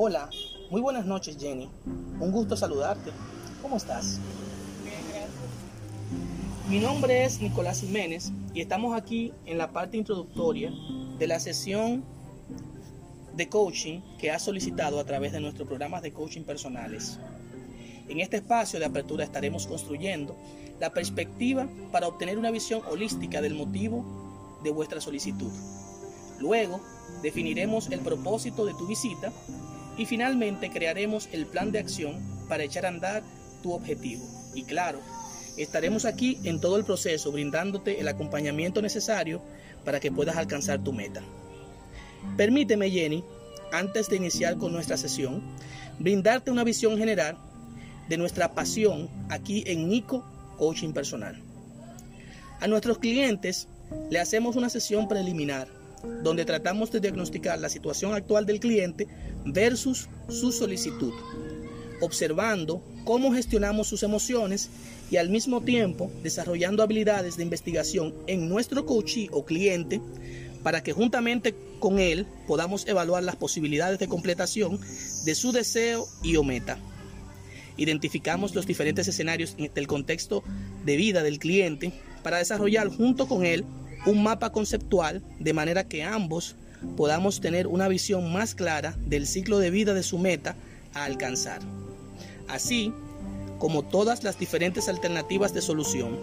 Hola, 0.00 0.30
muy 0.70 0.80
buenas 0.80 1.06
noches 1.06 1.36
Jenny. 1.40 1.68
Un 1.84 2.30
gusto 2.30 2.56
saludarte. 2.56 3.10
¿Cómo 3.60 3.78
estás? 3.78 4.20
Bien, 4.84 4.94
gracias. 5.08 6.68
Mi 6.68 6.78
nombre 6.78 7.24
es 7.24 7.40
Nicolás 7.40 7.80
Jiménez 7.80 8.30
y 8.54 8.60
estamos 8.60 8.96
aquí 8.96 9.32
en 9.44 9.58
la 9.58 9.72
parte 9.72 9.96
introductoria 9.96 10.70
de 11.18 11.26
la 11.26 11.40
sesión 11.40 12.04
de 13.34 13.48
coaching 13.48 14.00
que 14.20 14.30
has 14.30 14.42
solicitado 14.42 15.00
a 15.00 15.04
través 15.04 15.32
de 15.32 15.40
nuestros 15.40 15.66
programas 15.66 16.02
de 16.02 16.12
coaching 16.12 16.42
personales. 16.42 17.18
En 18.06 18.20
este 18.20 18.36
espacio 18.36 18.78
de 18.78 18.84
apertura 18.86 19.24
estaremos 19.24 19.66
construyendo 19.66 20.36
la 20.78 20.92
perspectiva 20.92 21.66
para 21.90 22.06
obtener 22.06 22.38
una 22.38 22.52
visión 22.52 22.82
holística 22.88 23.40
del 23.40 23.54
motivo 23.54 24.60
de 24.62 24.70
vuestra 24.70 25.00
solicitud. 25.00 25.50
Luego, 26.38 26.80
definiremos 27.20 27.90
el 27.90 27.98
propósito 27.98 28.64
de 28.64 28.74
tu 28.74 28.86
visita 28.86 29.32
y 29.98 30.06
finalmente 30.06 30.70
crearemos 30.70 31.28
el 31.32 31.46
plan 31.46 31.72
de 31.72 31.80
acción 31.80 32.16
para 32.48 32.62
echar 32.62 32.86
a 32.86 32.88
andar 32.88 33.22
tu 33.62 33.72
objetivo. 33.72 34.24
Y 34.54 34.62
claro, 34.62 35.00
estaremos 35.56 36.04
aquí 36.04 36.38
en 36.44 36.60
todo 36.60 36.76
el 36.76 36.84
proceso 36.84 37.32
brindándote 37.32 38.00
el 38.00 38.08
acompañamiento 38.08 38.80
necesario 38.80 39.42
para 39.84 40.00
que 40.00 40.12
puedas 40.12 40.36
alcanzar 40.36 40.82
tu 40.82 40.92
meta. 40.92 41.20
Permíteme, 42.36 42.90
Jenny, 42.90 43.24
antes 43.72 44.08
de 44.08 44.16
iniciar 44.16 44.56
con 44.56 44.72
nuestra 44.72 44.96
sesión, 44.96 45.42
brindarte 45.98 46.50
una 46.50 46.64
visión 46.64 46.96
general 46.96 47.36
de 48.08 48.16
nuestra 48.16 48.54
pasión 48.54 49.08
aquí 49.28 49.64
en 49.66 49.88
Nico 49.88 50.24
Coaching 50.56 50.92
Personal. 50.92 51.42
A 52.60 52.66
nuestros 52.66 52.98
clientes 52.98 53.68
le 54.10 54.20
hacemos 54.20 54.56
una 54.56 54.68
sesión 54.68 55.08
preliminar 55.08 55.77
donde 56.22 56.44
tratamos 56.44 56.90
de 56.90 57.00
diagnosticar 57.00 57.58
la 57.58 57.68
situación 57.68 58.14
actual 58.14 58.46
del 58.46 58.60
cliente 58.60 59.06
versus 59.44 60.08
su 60.28 60.52
solicitud, 60.52 61.12
observando 62.00 62.82
cómo 63.04 63.32
gestionamos 63.32 63.88
sus 63.88 64.02
emociones 64.02 64.70
y 65.10 65.16
al 65.16 65.30
mismo 65.30 65.62
tiempo 65.62 66.10
desarrollando 66.22 66.82
habilidades 66.82 67.36
de 67.36 67.42
investigación 67.42 68.14
en 68.26 68.48
nuestro 68.48 68.84
coachee 68.84 69.28
o 69.32 69.44
cliente 69.44 70.00
para 70.62 70.82
que 70.82 70.92
juntamente 70.92 71.54
con 71.78 71.98
él 71.98 72.26
podamos 72.46 72.86
evaluar 72.86 73.22
las 73.22 73.36
posibilidades 73.36 73.98
de 73.98 74.08
completación 74.08 74.80
de 75.24 75.34
su 75.34 75.52
deseo 75.52 76.06
y 76.22 76.36
o 76.36 76.42
meta. 76.42 76.78
Identificamos 77.76 78.54
los 78.54 78.66
diferentes 78.66 79.06
escenarios 79.06 79.56
del 79.56 79.86
contexto 79.86 80.42
de 80.84 80.96
vida 80.96 81.22
del 81.22 81.38
cliente 81.38 81.92
para 82.22 82.38
desarrollar 82.38 82.88
junto 82.88 83.28
con 83.28 83.46
él 83.46 83.64
un 84.06 84.22
mapa 84.22 84.50
conceptual 84.52 85.22
de 85.38 85.52
manera 85.52 85.84
que 85.84 86.02
ambos 86.02 86.56
podamos 86.96 87.40
tener 87.40 87.66
una 87.66 87.88
visión 87.88 88.32
más 88.32 88.54
clara 88.54 88.94
del 89.06 89.26
ciclo 89.26 89.58
de 89.58 89.70
vida 89.70 89.94
de 89.94 90.02
su 90.02 90.18
meta 90.18 90.54
a 90.94 91.04
alcanzar, 91.04 91.60
así 92.48 92.92
como 93.58 93.82
todas 93.82 94.22
las 94.22 94.38
diferentes 94.38 94.88
alternativas 94.88 95.52
de 95.52 95.62
solución. 95.62 96.18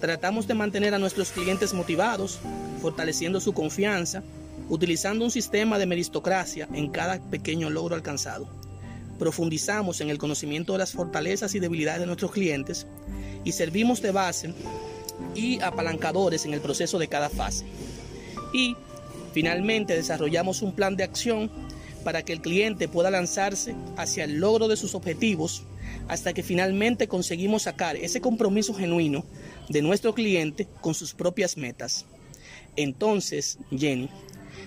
Tratamos 0.00 0.46
de 0.46 0.54
mantener 0.54 0.94
a 0.94 0.98
nuestros 0.98 1.30
clientes 1.30 1.74
motivados, 1.74 2.38
fortaleciendo 2.80 3.40
su 3.40 3.52
confianza, 3.52 4.22
utilizando 4.68 5.24
un 5.24 5.30
sistema 5.30 5.78
de 5.78 5.86
meritocracia 5.86 6.68
en 6.72 6.90
cada 6.90 7.18
pequeño 7.18 7.70
logro 7.70 7.94
alcanzado. 7.94 8.46
Profundizamos 9.18 10.00
en 10.00 10.10
el 10.10 10.18
conocimiento 10.18 10.72
de 10.74 10.80
las 10.80 10.92
fortalezas 10.92 11.54
y 11.54 11.60
debilidades 11.60 12.00
de 12.00 12.06
nuestros 12.06 12.30
clientes 12.30 12.86
y 13.44 13.52
servimos 13.52 14.02
de 14.02 14.10
base 14.10 14.54
y 15.34 15.60
apalancadores 15.60 16.44
en 16.44 16.54
el 16.54 16.60
proceso 16.60 16.98
de 16.98 17.08
cada 17.08 17.28
fase. 17.28 17.64
Y 18.52 18.76
finalmente 19.32 19.94
desarrollamos 19.94 20.62
un 20.62 20.72
plan 20.72 20.96
de 20.96 21.04
acción 21.04 21.50
para 22.04 22.22
que 22.22 22.32
el 22.32 22.40
cliente 22.40 22.88
pueda 22.88 23.10
lanzarse 23.10 23.74
hacia 23.96 24.24
el 24.24 24.38
logro 24.38 24.68
de 24.68 24.76
sus 24.76 24.94
objetivos 24.94 25.64
hasta 26.08 26.32
que 26.32 26.42
finalmente 26.42 27.08
conseguimos 27.08 27.62
sacar 27.62 27.96
ese 27.96 28.20
compromiso 28.20 28.74
genuino 28.74 29.24
de 29.68 29.82
nuestro 29.82 30.14
cliente 30.14 30.68
con 30.80 30.94
sus 30.94 31.14
propias 31.14 31.56
metas. 31.56 32.04
Entonces, 32.76 33.58
Jenny, 33.76 34.08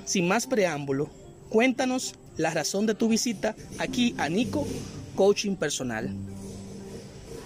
sin 0.06 0.28
más 0.28 0.48
preámbulo, 0.48 1.10
cuéntanos 1.50 2.16
la 2.38 2.52
razón 2.52 2.86
de 2.86 2.96
tu 2.96 3.08
visita 3.08 3.56
aquí 3.78 4.16
a 4.18 4.30
Nico 4.30 4.68
Coaching 5.16 5.56
Personal. 5.56 6.10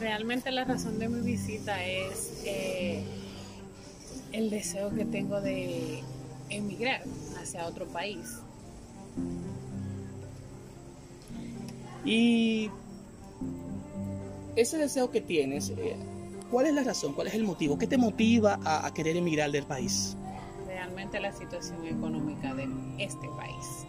Realmente 0.03 0.52
la 0.52 0.66
razón 0.66 1.00
de 1.00 1.08
mi 1.08 1.22
visita 1.22 1.81
es 1.81 2.44
eh, 2.44 3.06
el 4.34 4.50
deseo 4.50 4.94
que 4.94 5.06
tengo 5.06 5.40
de 5.40 6.03
emigrar 6.50 7.03
hacia 7.41 7.66
otro 7.66 7.86
país. 7.86 8.42
Y 12.03 12.69
ese 14.58 14.78
deseo 14.78 15.09
que 15.09 15.22
tienes, 15.22 15.69
eh, 15.69 15.96
¿cuál 16.52 16.66
es 16.66 16.74
la 16.74 16.84
razón? 16.84 17.13
¿Cuál 17.13 17.28
es 17.28 17.36
el 17.36 17.46
motivo? 17.46 17.78
¿Qué 17.78 17.88
te 17.88 17.97
motiva 17.97 18.59
a, 18.66 18.86
a 18.86 18.94
querer 18.94 19.16
emigrar 19.16 19.52
del 19.52 19.63
país? 19.63 20.18
Realmente 20.68 21.18
la 21.22 21.31
situación 21.31 21.86
económica 21.86 22.53
de 22.53 22.68
este 23.00 23.30
país. 23.38 23.86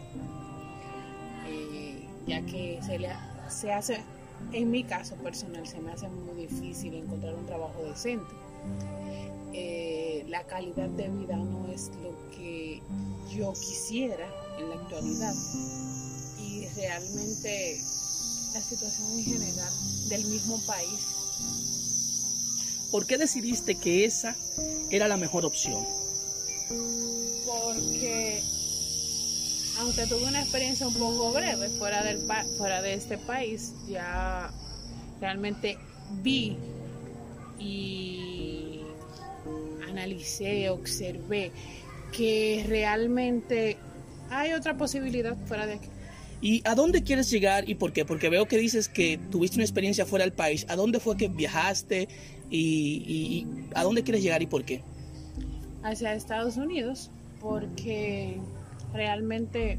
Eh, 1.48 2.06
ya 2.28 2.40
que 2.42 2.78
se, 2.86 3.00
le, 3.00 3.08
se 3.48 3.72
hace, 3.72 3.98
en 4.52 4.70
mi 4.70 4.84
caso 4.84 5.14
personal, 5.16 5.66
se 5.66 5.80
me 5.80 5.92
hace 5.92 6.08
muy 6.08 6.46
difícil 6.46 6.94
encontrar 6.94 7.34
un 7.34 7.46
trabajo 7.46 7.82
decente. 7.84 8.34
Eh, 9.52 10.24
la 10.28 10.42
calidad 10.44 10.88
de 10.88 11.08
vida 11.08 11.36
no 11.36 11.68
es 11.68 11.90
lo 12.02 12.30
que 12.30 12.82
yo 13.36 13.52
quisiera 13.52 14.26
en 14.58 14.68
la 14.68 14.74
actualidad. 14.76 15.34
Y 16.40 16.66
realmente 16.76 17.80
la 18.52 18.60
situación 18.60 19.10
en 19.18 19.24
general 19.24 19.72
del 20.08 20.24
mismo 20.26 20.60
país. 20.66 21.00
¿Por 22.90 23.06
qué 23.06 23.18
decidiste 23.18 23.74
que 23.74 24.04
esa 24.04 24.36
era 24.90 25.08
la 25.08 25.16
mejor 25.16 25.44
opción? 25.44 25.84
Porque 27.46 28.42
aunque 29.78 30.06
tuve 30.06 30.24
una 30.24 30.40
experiencia 30.40 30.86
un 30.86 30.94
poco 30.94 31.32
breve 31.32 31.68
fuera, 31.70 32.02
del 32.02 32.18
fuera 32.56 32.82
de 32.82 32.94
este 32.94 33.18
país, 33.18 33.72
ya 33.88 34.50
realmente 35.20 35.78
vi 36.22 36.56
y 37.58 38.80
analicé, 39.88 40.68
observé 40.70 41.52
que 42.12 42.64
realmente 42.68 43.76
hay 44.30 44.52
otra 44.52 44.76
posibilidad 44.76 45.36
fuera 45.46 45.66
de 45.66 45.74
aquí. 45.74 45.88
¿Y 46.40 46.62
a 46.64 46.74
dónde 46.74 47.02
quieres 47.02 47.30
llegar 47.30 47.68
y 47.68 47.74
por 47.74 47.92
qué? 47.92 48.04
Porque 48.04 48.28
veo 48.28 48.46
que 48.46 48.58
dices 48.58 48.88
que 48.88 49.18
tuviste 49.30 49.56
una 49.56 49.64
experiencia 49.64 50.04
fuera 50.04 50.24
del 50.24 50.32
país. 50.34 50.66
¿A 50.68 50.76
dónde 50.76 51.00
fue 51.00 51.16
que 51.16 51.28
viajaste 51.28 52.08
y, 52.50 52.58
y, 53.06 53.14
y 53.16 53.46
a 53.74 53.82
dónde 53.82 54.02
quieres 54.02 54.22
llegar 54.22 54.42
y 54.42 54.46
por 54.46 54.64
qué? 54.64 54.82
Hacia 55.82 56.14
Estados 56.14 56.56
Unidos, 56.56 57.10
porque 57.40 58.38
realmente 58.94 59.78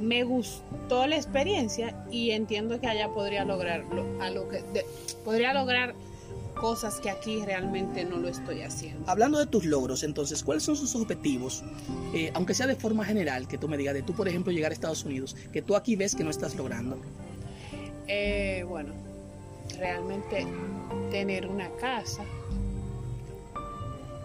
me 0.00 0.24
gustó 0.24 1.06
la 1.06 1.16
experiencia 1.16 2.04
y 2.10 2.32
entiendo 2.32 2.80
que 2.80 2.86
allá 2.86 3.08
podría 3.08 3.44
lograrlo, 3.44 4.04
a 4.20 4.30
lo 4.30 4.48
que 4.48 4.62
de, 4.74 4.84
podría 5.24 5.54
lograr 5.54 5.94
cosas 6.54 7.00
que 7.00 7.10
aquí 7.10 7.42
realmente 7.44 8.04
no 8.04 8.16
lo 8.16 8.28
estoy 8.28 8.62
haciendo. 8.62 9.08
Hablando 9.08 9.38
de 9.38 9.46
tus 9.46 9.64
logros, 9.64 10.02
entonces, 10.02 10.42
¿cuáles 10.42 10.62
son 10.62 10.76
sus 10.76 10.94
objetivos? 10.94 11.64
Eh, 12.12 12.30
aunque 12.34 12.54
sea 12.54 12.66
de 12.66 12.76
forma 12.76 13.04
general, 13.04 13.48
que 13.48 13.58
tú 13.58 13.68
me 13.68 13.76
digas, 13.76 13.94
de 13.94 14.02
tú, 14.02 14.12
por 14.14 14.28
ejemplo, 14.28 14.52
llegar 14.52 14.70
a 14.70 14.74
Estados 14.74 15.04
Unidos, 15.04 15.34
que 15.52 15.62
tú 15.62 15.74
aquí 15.74 15.96
ves 15.96 16.14
que 16.14 16.24
no 16.24 16.30
estás 16.30 16.54
logrando. 16.54 16.98
Eh, 18.06 18.64
bueno, 18.68 18.92
realmente 19.78 20.46
tener 21.10 21.46
una 21.46 21.70
casa 21.70 22.24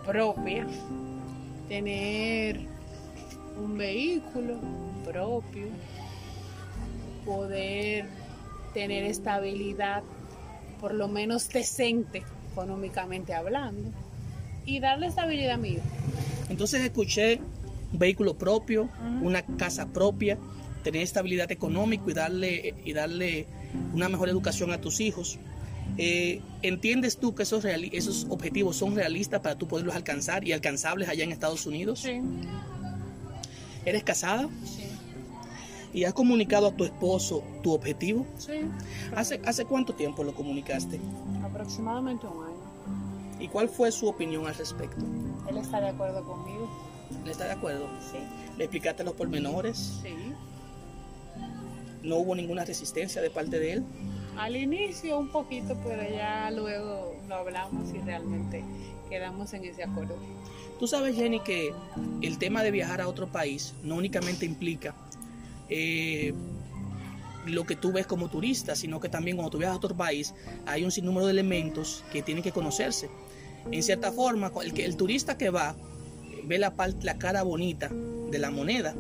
propia, 0.06 0.68
tener 1.70 2.60
un 3.58 3.78
vehículo 3.78 4.60
propio, 5.06 5.68
poder 7.26 8.06
tener 8.74 9.04
estabilidad 9.06 10.04
por 10.82 10.94
lo 10.94 11.08
menos 11.08 11.50
decente 11.50 12.24
económicamente 12.52 13.34
hablando 13.34 13.90
y 14.66 14.80
darle 14.80 15.08
estabilidad 15.08 15.54
a 15.54 15.58
mi 15.58 15.70
hijo. 15.70 15.84
Entonces 16.50 16.82
escuché 16.82 17.40
un 17.94 18.00
vehículo 18.00 18.38
propio, 18.38 18.84
uh 18.84 18.88
-huh. 18.88 19.22
una 19.22 19.42
casa 19.44 19.88
propia, 19.88 20.38
tener 20.84 21.02
estabilidad 21.02 21.52
económica 21.52 22.04
y 22.08 22.14
darle, 22.14 22.76
y 22.84 22.94
darle 22.94 23.48
una 23.94 24.10
mejor 24.10 24.30
educación 24.30 24.72
a 24.72 24.80
tus 24.82 25.00
hijos. 25.00 25.38
Eh, 26.02 26.42
¿Entiendes 26.62 27.18
tú 27.18 27.36
que 27.36 27.44
esos, 27.44 27.66
esos 27.66 28.26
objetivos 28.30 28.78
son 28.78 28.96
realistas 28.96 29.42
para 29.42 29.58
tú 29.58 29.68
poderlos 29.68 29.96
alcanzar 29.96 30.48
y 30.48 30.54
alcanzables 30.54 31.10
allá 31.10 31.26
en 31.26 31.34
Estados 31.34 31.66
Unidos? 31.66 32.00
Sí. 32.00 32.22
¿Eres 33.84 34.06
casada? 34.06 34.48
Sí. 34.64 34.84
¿Y 35.94 36.06
has 36.06 36.14
comunicado 36.14 36.68
a 36.68 36.72
tu 36.72 36.86
esposo 36.86 37.44
tu 37.64 37.74
objetivo? 37.74 38.26
Sí. 38.38 38.62
¿Hace, 39.14 39.42
¿Hace 39.46 39.66
cuánto 39.66 39.94
tiempo 39.94 40.24
lo 40.24 40.34
comunicaste? 40.34 41.02
Aproximadamente 41.44 42.26
un 42.28 42.46
año. 42.46 43.38
¿Y 43.42 43.50
cuál 43.50 43.68
fue 43.68 43.92
su 43.92 44.08
opinión 44.08 44.48
al 44.48 44.56
respecto? 44.56 45.04
Él 45.50 45.58
está 45.58 45.82
de 45.82 45.90
acuerdo 45.90 46.24
conmigo. 46.24 46.70
¿Le 47.26 47.32
está 47.32 47.44
de 47.44 47.52
acuerdo? 47.52 47.90
Sí. 48.10 48.20
¿Le 48.58 48.64
explicaste 48.64 49.04
los 49.04 49.16
pormenores? 49.16 50.00
Sí. 50.02 50.16
¿No 52.04 52.16
hubo 52.16 52.36
ninguna 52.36 52.64
resistencia 52.64 53.22
de 53.22 53.30
parte 53.30 53.60
de 53.60 53.74
él? 53.74 53.84
Al 54.40 54.56
inicio 54.56 55.20
un 55.20 55.28
poquito, 55.28 55.78
pero 55.84 56.02
ya 56.10 56.50
luego 56.50 57.14
lo 57.28 57.36
hablamos 57.36 57.94
y 57.94 57.98
realmente 58.00 58.64
quedamos 59.10 59.54
en 59.54 59.66
ese 59.66 59.84
acuerdo. 59.84 60.16
Tú 60.80 60.88
sabes, 60.88 61.18
Jenny, 61.18 61.42
que 61.42 61.74
el 62.22 62.38
tema 62.38 62.64
de 62.64 62.72
viajar 62.72 63.02
a 63.02 63.10
otro 63.10 63.28
país 63.28 63.76
no 63.84 63.96
únicamente 63.96 64.46
implica 64.46 64.96
eh, 65.68 66.34
lo 67.46 67.66
que 67.66 67.76
tú 67.76 67.92
ves 67.92 68.08
como 68.08 68.30
turista, 68.30 68.78
sino 68.78 69.02
que 69.02 69.10
también 69.10 69.36
cuando 69.36 69.52
tú 69.52 69.58
viajas 69.58 69.74
a 69.74 69.78
otro 69.78 69.98
país 69.98 70.34
hay 70.66 70.86
un 70.86 70.92
sinnúmero 70.92 71.26
de 71.26 71.34
elementos 71.34 72.06
que 72.10 72.22
tienen 72.22 72.42
que 72.42 72.54
conocerse. 72.54 73.10
En 73.72 73.84
cierta 73.84 74.14
forma, 74.14 74.54
el, 74.64 74.80
el 74.80 74.96
turista 74.96 75.38
que 75.38 75.50
va 75.50 75.76
ve 76.46 76.58
la, 76.60 76.74
la 77.02 77.18
cara 77.18 77.44
bonita 77.44 77.90
de 77.90 78.40
la 78.40 78.52
moneda, 78.52 78.96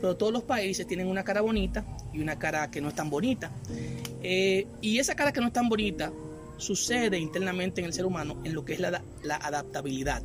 pero 0.00 0.16
todos 0.16 0.32
los 0.32 0.44
países 0.44 0.86
tienen 0.86 1.08
una 1.08 1.24
cara 1.24 1.40
bonita 1.40 1.84
y 2.12 2.20
una 2.20 2.38
cara 2.38 2.70
que 2.70 2.80
no 2.80 2.88
es 2.88 2.94
tan 2.94 3.10
bonita. 3.10 3.50
Eh, 4.22 4.66
y 4.80 4.98
esa 4.98 5.14
cara 5.14 5.32
que 5.32 5.40
no 5.40 5.48
es 5.48 5.52
tan 5.52 5.68
bonita 5.68 6.12
sucede 6.56 7.18
internamente 7.18 7.80
en 7.80 7.86
el 7.86 7.92
ser 7.92 8.06
humano 8.06 8.36
en 8.44 8.54
lo 8.54 8.64
que 8.64 8.74
es 8.74 8.80
la, 8.80 9.02
adaptabilidad. 9.28 10.22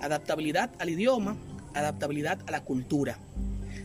Adaptabilidad 0.00 0.70
al 0.78 0.90
idioma, 0.90 1.36
adaptabilidad 1.74 2.40
a 2.46 2.50
la 2.50 2.64
cultura, 2.64 3.18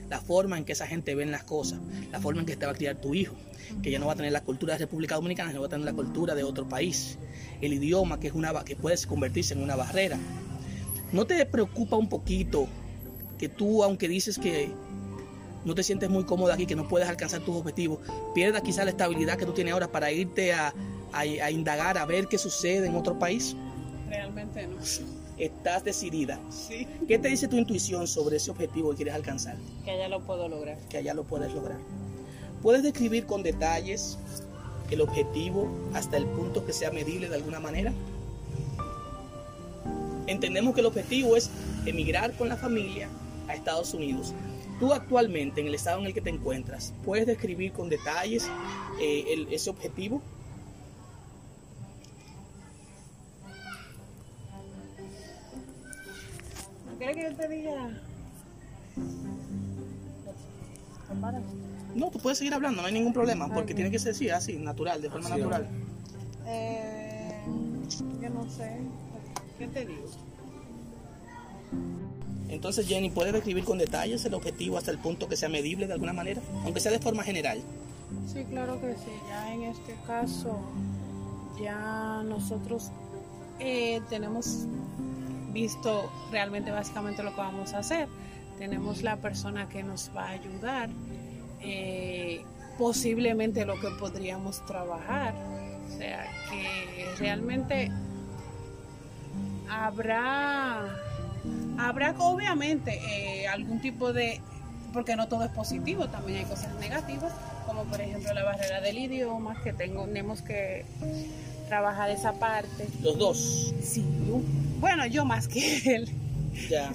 la 0.09 0.19
forma 0.19 0.57
en 0.57 0.65
que 0.65 0.73
esa 0.73 0.87
gente 0.87 1.13
ven 1.15 1.31
las 1.31 1.43
cosas, 1.43 1.79
la 2.11 2.19
forma 2.19 2.41
en 2.41 2.47
que 2.47 2.55
te 2.55 2.65
va 2.65 2.71
a 2.71 2.75
criar 2.75 2.99
tu 2.99 3.13
hijo, 3.13 3.35
que 3.83 3.91
ya 3.91 3.99
no 3.99 4.07
va 4.07 4.13
a 4.13 4.15
tener 4.15 4.31
la 4.31 4.41
cultura 4.41 4.73
de 4.73 4.79
República 4.79 5.15
Dominicana, 5.15 5.49
sino 5.49 5.61
va 5.61 5.67
a 5.67 5.69
tener 5.69 5.85
la 5.85 5.93
cultura 5.93 6.33
de 6.33 6.43
otro 6.43 6.67
país, 6.67 7.19
el 7.61 7.73
idioma 7.73 8.19
que 8.19 8.27
es 8.27 8.33
una 8.33 8.63
que 8.63 8.75
puede 8.75 8.97
convertirse 9.05 9.53
en 9.53 9.61
una 9.61 9.75
barrera. 9.75 10.17
¿No 11.11 11.25
te 11.25 11.45
preocupa 11.45 11.95
un 11.95 12.09
poquito 12.09 12.67
que 13.37 13.49
tú, 13.49 13.83
aunque 13.83 14.07
dices 14.07 14.39
que 14.39 14.71
no 15.67 15.75
te 15.75 15.83
sientes 15.83 16.09
muy 16.09 16.23
cómodo 16.23 16.51
aquí, 16.51 16.65
que 16.65 16.75
no 16.75 16.87
puedes 16.87 17.07
alcanzar 17.07 17.41
tus 17.41 17.55
objetivos, 17.55 17.99
pierdas 18.33 18.61
quizá 18.63 18.83
la 18.85 18.91
estabilidad 18.91 19.37
que 19.37 19.45
tú 19.45 19.51
tienes 19.53 19.73
ahora 19.73 19.91
para 19.91 20.11
irte 20.11 20.53
a, 20.53 20.73
a- 21.13 21.19
a 21.19 21.51
indagar, 21.51 21.97
a 21.97 22.05
ver 22.05 22.27
qué 22.27 22.37
sucede 22.37 22.87
en 22.87 22.95
otro 22.95 23.19
país? 23.19 23.55
Realmente 24.09 24.65
no. 24.67 24.77
Estás 25.37 25.83
decidida. 25.83 26.39
Sí. 26.49 26.87
¿Qué 27.07 27.19
te 27.19 27.27
dice 27.27 27.47
tu 27.47 27.57
intuición 27.57 28.07
sobre 28.07 28.37
ese 28.37 28.49
objetivo 28.49 28.89
que 28.91 28.95
quieres 28.97 29.13
alcanzar? 29.13 29.55
Que 29.85 29.95
ya 29.97 30.07
lo 30.07 30.21
puedo 30.21 30.47
lograr. 30.49 30.77
Que 30.89 30.97
allá 30.97 31.13
lo 31.13 31.25
puedes 31.25 31.53
lograr. 31.53 31.77
¿Puedes 32.63 32.81
describir 32.81 33.25
con 33.27 33.43
detalles 33.43 34.17
el 34.89 35.01
objetivo 35.01 35.69
hasta 35.93 36.17
el 36.17 36.25
punto 36.25 36.65
que 36.65 36.73
sea 36.73 36.89
medible 36.91 37.29
de 37.29 37.35
alguna 37.35 37.59
manera? 37.59 37.93
Entendemos 40.25 40.73
que 40.73 40.81
el 40.81 40.87
objetivo 40.87 41.35
es 41.35 41.49
emigrar 41.85 42.33
con 42.33 42.49
la 42.49 42.57
familia 42.57 43.07
a 43.47 43.53
Estados 43.53 43.93
Unidos. 43.93 44.33
Tú 44.79 44.93
actualmente, 44.93 45.59
en 45.61 45.67
el 45.67 45.75
estado 45.75 45.99
en 45.99 46.05
el 46.05 46.13
que 46.13 46.21
te 46.21 46.29
encuentras, 46.29 46.93
¿puedes 47.03 47.25
describir 47.25 47.71
con 47.71 47.89
detalles 47.89 48.47
eh, 49.01 49.25
el- 49.33 49.51
ese 49.53 49.69
objetivo? 49.69 50.21
¿No 56.91 56.97
quieres 56.97 57.15
que 57.15 57.23
yo 57.23 57.35
te 57.35 57.47
diga? 57.47 57.89
No, 61.95 62.11
tú 62.11 62.19
puedes 62.19 62.37
seguir 62.37 62.53
hablando, 62.53 62.81
no 62.81 62.87
hay 62.87 62.93
ningún 62.93 63.13
problema, 63.13 63.47
porque 63.51 63.73
tiene 63.73 63.89
que 63.89 63.97
ser 63.97 64.11
así, 64.11 64.29
así, 64.29 64.57
natural, 64.57 65.01
de 65.01 65.09
forma 65.09 65.29
Así, 65.29 65.37
natural. 65.39 65.67
Eh, 66.45 67.41
yo 68.21 68.29
no 68.29 68.43
sé. 68.49 68.77
¿Qué 69.57 69.67
te 69.67 69.85
digo? 69.85 70.03
Entonces, 72.49 72.87
Jenny, 72.87 73.09
¿puedes 73.09 73.33
describir 73.33 73.63
con 73.65 73.77
detalles 73.77 74.23
el 74.25 74.33
objetivo 74.33 74.77
hasta 74.77 74.91
el 74.91 74.99
punto 74.99 75.27
que 75.27 75.35
sea 75.35 75.49
medible 75.49 75.87
de 75.87 75.93
alguna 75.93 76.13
manera? 76.13 76.41
Aunque 76.63 76.79
sea 76.79 76.91
de 76.91 76.99
forma 76.99 77.23
general. 77.23 77.61
Sí, 78.31 78.43
claro 78.45 78.79
que 78.79 78.93
sí. 78.93 79.11
Ya 79.27 79.53
en 79.53 79.63
este 79.63 79.95
caso, 80.05 80.59
ya 81.61 82.23
nosotros 82.23 82.91
eh, 83.59 84.01
tenemos 84.09 84.65
visto 85.51 86.09
realmente 86.31 86.71
básicamente 86.71 87.23
lo 87.23 87.31
que 87.31 87.41
vamos 87.41 87.73
a 87.73 87.79
hacer. 87.79 88.07
Tenemos 88.57 89.03
la 89.03 89.17
persona 89.17 89.67
que 89.69 89.83
nos 89.83 90.11
va 90.15 90.25
a 90.25 90.29
ayudar, 90.29 90.89
eh, 91.61 92.43
posiblemente 92.77 93.65
lo 93.65 93.79
que 93.79 93.89
podríamos 93.99 94.65
trabajar. 94.65 95.33
O 95.87 95.97
sea, 95.97 96.27
que 96.49 97.05
realmente 97.17 97.91
habrá, 99.69 100.95
habrá 101.77 102.15
obviamente 102.19 102.99
eh, 103.41 103.47
algún 103.47 103.79
tipo 103.81 104.13
de, 104.13 104.39
porque 104.93 105.15
no 105.15 105.27
todo 105.27 105.43
es 105.43 105.51
positivo, 105.51 106.07
también 106.07 106.39
hay 106.39 106.45
cosas 106.45 106.73
negativas, 106.79 107.31
como 107.65 107.83
por 107.83 107.99
ejemplo 108.01 108.33
la 108.33 108.43
barrera 108.43 108.81
del 108.81 108.97
idioma, 108.97 109.61
que 109.63 109.73
tengo- 109.73 110.05
tenemos 110.05 110.41
que 110.41 110.85
trabajar 111.67 112.09
esa 112.09 112.33
parte. 112.33 112.87
Los 113.01 113.17
dos. 113.17 113.73
Sí, 113.83 114.03
bueno, 114.79 115.05
yo 115.05 115.25
más 115.25 115.47
que 115.47 115.77
él, 115.95 116.09
Ya. 116.69 116.93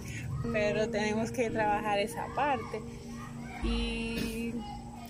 pero 0.52 0.88
tenemos 0.88 1.30
que 1.30 1.50
trabajar 1.50 1.98
esa 1.98 2.26
parte. 2.34 2.80
Y 3.64 4.52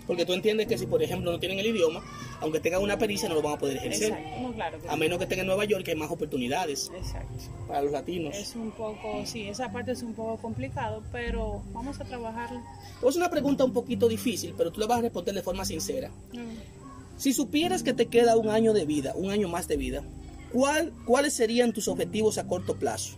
Porque 0.06 0.26
tú 0.26 0.32
entiendes 0.34 0.66
que 0.66 0.76
si, 0.76 0.86
por 0.86 1.02
ejemplo, 1.02 1.30
no 1.32 1.38
tienen 1.38 1.58
el 1.58 1.66
idioma, 1.66 2.02
aunque 2.42 2.60
tengan 2.60 2.82
una 2.82 2.98
pericia, 2.98 3.28
no 3.28 3.34
lo 3.36 3.42
van 3.42 3.54
a 3.54 3.58
poder 3.58 3.76
ejercer. 3.78 4.12
exacto, 4.12 4.40
no, 4.42 4.52
claro 4.52 4.80
que 4.80 4.88
A 4.88 4.96
menos 4.96 5.18
que 5.18 5.24
estén 5.24 5.38
en 5.40 5.46
Nueva 5.46 5.64
York, 5.64 5.84
que 5.84 5.92
hay 5.92 5.96
más 5.96 6.10
oportunidades 6.10 6.90
Exacto. 6.94 7.32
para 7.66 7.82
los 7.82 7.92
latinos. 7.92 8.36
Es 8.36 8.54
un 8.56 8.70
poco, 8.72 9.24
sí, 9.24 9.48
esa 9.48 9.72
parte 9.72 9.92
es 9.92 10.02
un 10.02 10.14
poco 10.14 10.36
complicado, 10.42 11.02
pero 11.12 11.62
vamos 11.72 12.00
a 12.00 12.04
trabajarla. 12.04 12.62
Es 13.06 13.16
una 13.16 13.30
pregunta 13.30 13.64
un 13.64 13.72
poquito 13.72 14.08
difícil, 14.08 14.54
pero 14.56 14.70
tú 14.70 14.80
la 14.80 14.86
vas 14.86 14.98
a 14.98 15.02
responder 15.02 15.34
de 15.34 15.42
forma 15.42 15.64
sincera. 15.64 16.10
Si 17.16 17.32
supieras 17.32 17.82
que 17.82 17.92
te 17.94 18.06
queda 18.06 18.36
un 18.36 18.48
año 18.48 18.72
de 18.72 18.84
vida, 18.84 19.12
un 19.14 19.30
año 19.30 19.48
más 19.48 19.68
de 19.68 19.76
vida, 19.76 20.02
¿cuál, 20.52 20.92
¿cuáles 21.06 21.32
serían 21.34 21.72
tus 21.72 21.86
objetivos 21.88 22.38
a 22.38 22.46
corto 22.46 22.76
plazo? 22.76 23.16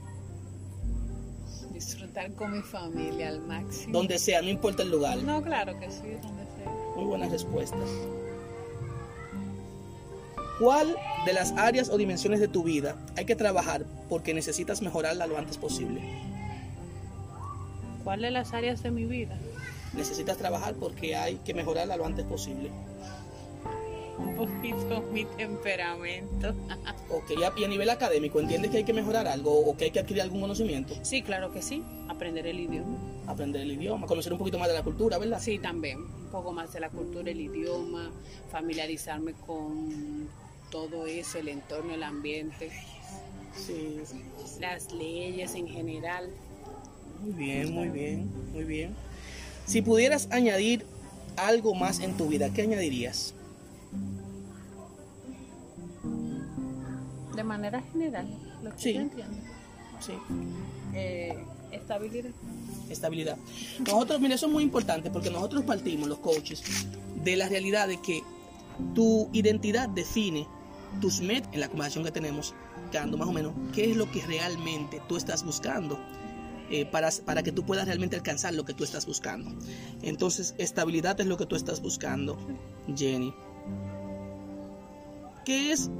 Disfrutar 1.72 2.32
con 2.34 2.52
mi 2.52 2.62
familia 2.62 3.28
al 3.28 3.40
máximo. 3.40 3.92
Donde 3.92 4.18
sea, 4.18 4.40
no 4.42 4.48
importa 4.48 4.82
el 4.82 4.90
lugar. 4.90 5.18
No, 5.22 5.42
claro 5.42 5.78
que 5.80 5.90
sí, 5.90 6.02
donde 6.22 6.44
sea. 6.56 6.72
Muy 6.96 7.04
buenas 7.04 7.30
respuestas. 7.32 7.88
¿Cuál 10.58 10.96
de 11.26 11.32
las 11.32 11.52
áreas 11.52 11.88
o 11.88 11.96
dimensiones 11.96 12.40
de 12.40 12.48
tu 12.48 12.62
vida 12.62 12.96
hay 13.16 13.24
que 13.24 13.34
trabajar 13.36 13.84
porque 14.08 14.34
necesitas 14.34 14.82
mejorarla 14.82 15.26
lo 15.26 15.36
antes 15.36 15.58
posible? 15.58 16.00
¿Cuál 18.04 18.22
de 18.22 18.30
las 18.30 18.52
áreas 18.52 18.82
de 18.82 18.90
mi 18.90 19.04
vida? 19.04 19.36
Necesitas 19.94 20.36
trabajar 20.36 20.74
porque 20.74 21.16
hay 21.16 21.36
que 21.36 21.54
mejorarla 21.54 21.96
lo 21.96 22.04
antes 22.06 22.24
posible. 22.24 22.70
Un 24.18 24.36
poquito 24.36 25.02
mi 25.12 25.24
temperamento. 25.24 26.54
Ok, 27.10 27.30
y 27.38 27.42
a- 27.44 27.52
y 27.56 27.64
a 27.64 27.68
nivel 27.68 27.90
académico, 27.90 28.40
¿entiendes 28.40 28.70
que 28.70 28.78
hay 28.78 28.84
que 28.84 28.92
mejorar 28.94 29.28
algo 29.28 29.52
o 29.60 29.76
que 29.76 29.84
hay 29.84 29.90
que 29.90 30.00
adquirir 30.00 30.22
algún 30.22 30.40
conocimiento? 30.40 30.94
Sí, 31.02 31.22
claro 31.22 31.52
que 31.52 31.60
sí. 31.62 31.82
Aprender 32.08 32.46
el 32.46 32.58
idioma. 32.60 32.96
Aprender 33.26 33.60
el 33.62 33.72
idioma, 33.72 34.06
conocer 34.06 34.32
un 34.32 34.38
poquito 34.38 34.58
más 34.58 34.68
de 34.68 34.74
la 34.74 34.82
cultura, 34.82 35.18
¿verdad? 35.18 35.38
Sí, 35.40 35.58
también. 35.58 35.98
Un 36.00 36.28
poco 36.32 36.52
más 36.52 36.72
de 36.72 36.80
la 36.80 36.88
cultura, 36.88 37.30
el 37.30 37.40
idioma, 37.40 38.10
familiarizarme 38.50 39.34
con 39.46 40.28
todo 40.74 41.06
eso, 41.06 41.38
el 41.38 41.46
entorno, 41.46 41.94
el 41.94 42.02
ambiente, 42.02 42.68
Sí. 43.56 44.00
las 44.60 44.92
leyes 44.92 45.54
en 45.54 45.68
general. 45.68 46.28
Muy 47.22 47.32
bien, 47.32 47.72
muy 47.72 47.88
bien, 47.90 48.28
muy 48.52 48.64
bien. 48.64 48.92
Si 49.66 49.82
pudieras 49.82 50.26
añadir 50.32 50.84
algo 51.36 51.76
más 51.76 52.00
en 52.00 52.16
tu 52.16 52.26
vida, 52.26 52.52
¿qué 52.52 52.62
añadirías? 52.62 53.34
De 57.36 57.44
manera 57.44 57.80
general, 57.92 58.26
lo 58.64 58.74
que 58.74 58.82
Sí. 58.82 58.94
yo 58.94 59.00
entiendo. 59.02 59.36
Sí. 60.00 60.12
Eh, 60.92 61.38
estabilidad. 61.70 62.32
estabilidad. 62.90 63.36
Nosotros, 63.78 64.20
mira, 64.20 64.34
eso 64.34 64.46
es 64.46 64.52
muy 64.52 64.64
importante 64.64 65.08
porque 65.08 65.30
nosotros 65.30 65.62
partimos, 65.62 66.08
los 66.08 66.18
coaches, 66.18 66.62
de 67.22 67.36
la 67.36 67.48
realidad 67.48 67.86
de 67.86 68.00
que 68.00 68.22
tu 68.94 69.28
identidad 69.32 69.88
define 69.88 70.46
tus 71.00 71.20
metas 71.20 71.52
en 71.52 71.60
la 71.60 71.68
conversación 71.68 72.04
que 72.04 72.10
tenemos, 72.10 72.54
dando 72.92 73.16
más 73.16 73.28
o 73.28 73.32
menos 73.32 73.52
qué 73.74 73.90
es 73.90 73.96
lo 73.96 74.10
que 74.10 74.24
realmente 74.26 75.00
tú 75.08 75.16
estás 75.16 75.44
buscando 75.44 75.98
eh, 76.70 76.86
para, 76.86 77.10
para 77.24 77.42
que 77.42 77.52
tú 77.52 77.64
puedas 77.64 77.86
realmente 77.86 78.16
alcanzar 78.16 78.54
lo 78.54 78.64
que 78.64 78.74
tú 78.74 78.84
estás 78.84 79.06
buscando. 79.06 79.52
Entonces, 80.02 80.54
estabilidad 80.58 81.20
es 81.20 81.26
lo 81.26 81.36
que 81.36 81.46
tú 81.46 81.56
estás 81.56 81.80
buscando, 81.82 82.38
Jenny. 82.96 83.34
¿Qué 85.44 85.72
es, 85.72 85.90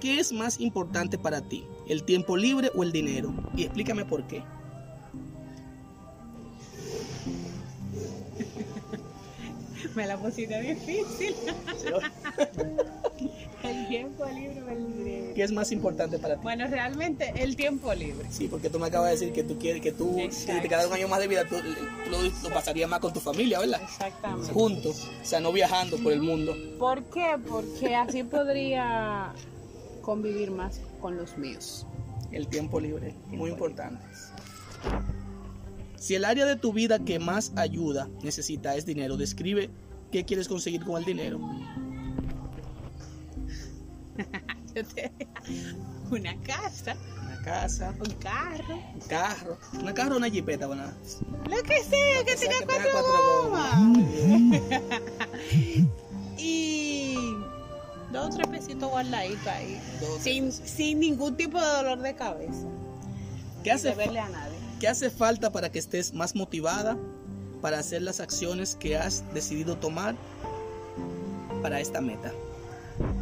¿Qué 0.00 0.18
es 0.18 0.32
más 0.32 0.60
importante 0.60 1.16
para 1.16 1.42
ti? 1.42 1.64
¿El 1.86 2.02
tiempo 2.02 2.36
libre 2.36 2.70
o 2.74 2.82
el 2.82 2.90
dinero? 2.90 3.32
Y 3.56 3.62
explícame 3.62 4.04
por 4.04 4.26
qué. 4.26 4.42
Me 9.94 10.06
la 10.06 10.16
pusiste 10.16 10.60
difícil. 10.60 11.32
el 13.62 13.88
tiempo 13.88 14.24
libre 14.26 14.74
libre. 14.74 15.32
¿Qué 15.34 15.42
es 15.42 15.52
más 15.52 15.72
importante 15.72 16.18
para 16.18 16.36
ti? 16.36 16.40
Bueno, 16.42 16.66
realmente 16.68 17.32
el 17.36 17.56
tiempo 17.56 17.92
libre. 17.94 18.26
Sí, 18.30 18.48
porque 18.48 18.70
tú 18.70 18.78
me 18.78 18.86
acabas 18.86 19.08
de 19.08 19.12
decir 19.12 19.32
que 19.32 19.44
tú 19.44 19.58
quieres 19.58 19.82
que 19.82 19.92
tú, 19.92 20.18
si 20.30 20.46
te 20.46 20.68
quedara 20.68 20.86
un 20.86 20.94
año 20.94 21.08
más 21.08 21.20
de 21.20 21.28
vida, 21.28 21.46
tú, 21.46 21.56
lo, 22.10 22.22
lo, 22.22 22.54
pasarías 22.54 22.88
más 22.88 23.00
con 23.00 23.12
tu 23.12 23.20
familia, 23.20 23.60
¿verdad? 23.60 23.80
Exactamente. 23.82 24.52
Juntos, 24.52 25.10
o 25.20 25.24
sea, 25.24 25.40
no 25.40 25.52
viajando 25.52 25.98
por 25.98 26.12
el 26.12 26.22
mundo. 26.22 26.54
¿Por 26.78 27.04
qué? 27.04 27.36
Porque 27.48 27.94
así 27.94 28.24
podría 28.24 29.32
convivir 30.00 30.50
más 30.50 30.80
con 31.00 31.16
los 31.16 31.36
míos. 31.38 31.86
El 32.30 32.48
tiempo 32.48 32.80
libre, 32.80 33.14
muy 33.28 33.50
importante. 33.50 34.02
Si 36.02 36.14
el 36.16 36.24
área 36.24 36.44
de 36.46 36.56
tu 36.56 36.72
vida 36.72 36.98
que 36.98 37.20
más 37.20 37.52
ayuda 37.54 38.08
necesita 38.24 38.74
es 38.74 38.84
dinero, 38.84 39.16
describe 39.16 39.70
qué 40.10 40.24
quieres 40.24 40.48
conseguir 40.48 40.84
con 40.84 40.96
el 40.96 41.04
dinero. 41.04 41.38
una 46.10 46.36
casa. 46.42 46.96
Una 47.22 47.40
casa. 47.42 47.94
Un 48.00 48.10
carro. 48.14 48.82
Un 48.94 49.00
carro. 49.02 49.56
Una 49.80 49.94
carro 49.94 50.16
o 50.16 50.18
una 50.18 50.28
jipeta, 50.28 50.66
bueno. 50.66 50.82
Lo 51.48 51.62
que 51.62 51.84
sea, 51.84 52.24
que, 52.24 52.34
tenga 52.34 52.56
cuatro, 52.66 53.44
gomas. 53.44 53.76
y 56.36 57.14
dos 58.10 58.26
o 58.26 58.30
tres 58.38 58.48
pesitos 58.48 58.90
guardaditos 58.90 59.46
ahí. 59.46 59.80
Sin, 60.20 60.50
sin 60.50 60.98
ningún 60.98 61.36
tipo 61.36 61.60
de 61.60 61.66
dolor 61.68 62.00
de 62.00 62.16
cabeza. 62.16 62.66
¿Qué 63.62 63.70
hace, 63.70 63.94
verle 63.94 64.18
a 64.18 64.28
nadie. 64.28 64.51
¿Qué 64.82 64.88
hace 64.88 65.10
falta 65.10 65.52
para 65.52 65.70
que 65.70 65.78
estés 65.78 66.12
más 66.12 66.34
motivada 66.34 66.98
para 67.60 67.78
hacer 67.78 68.02
las 68.02 68.18
acciones 68.18 68.74
que 68.74 68.96
has 68.96 69.22
decidido 69.32 69.76
tomar 69.76 70.16
para 71.62 71.78
esta 71.78 72.00
meta? 72.00 72.32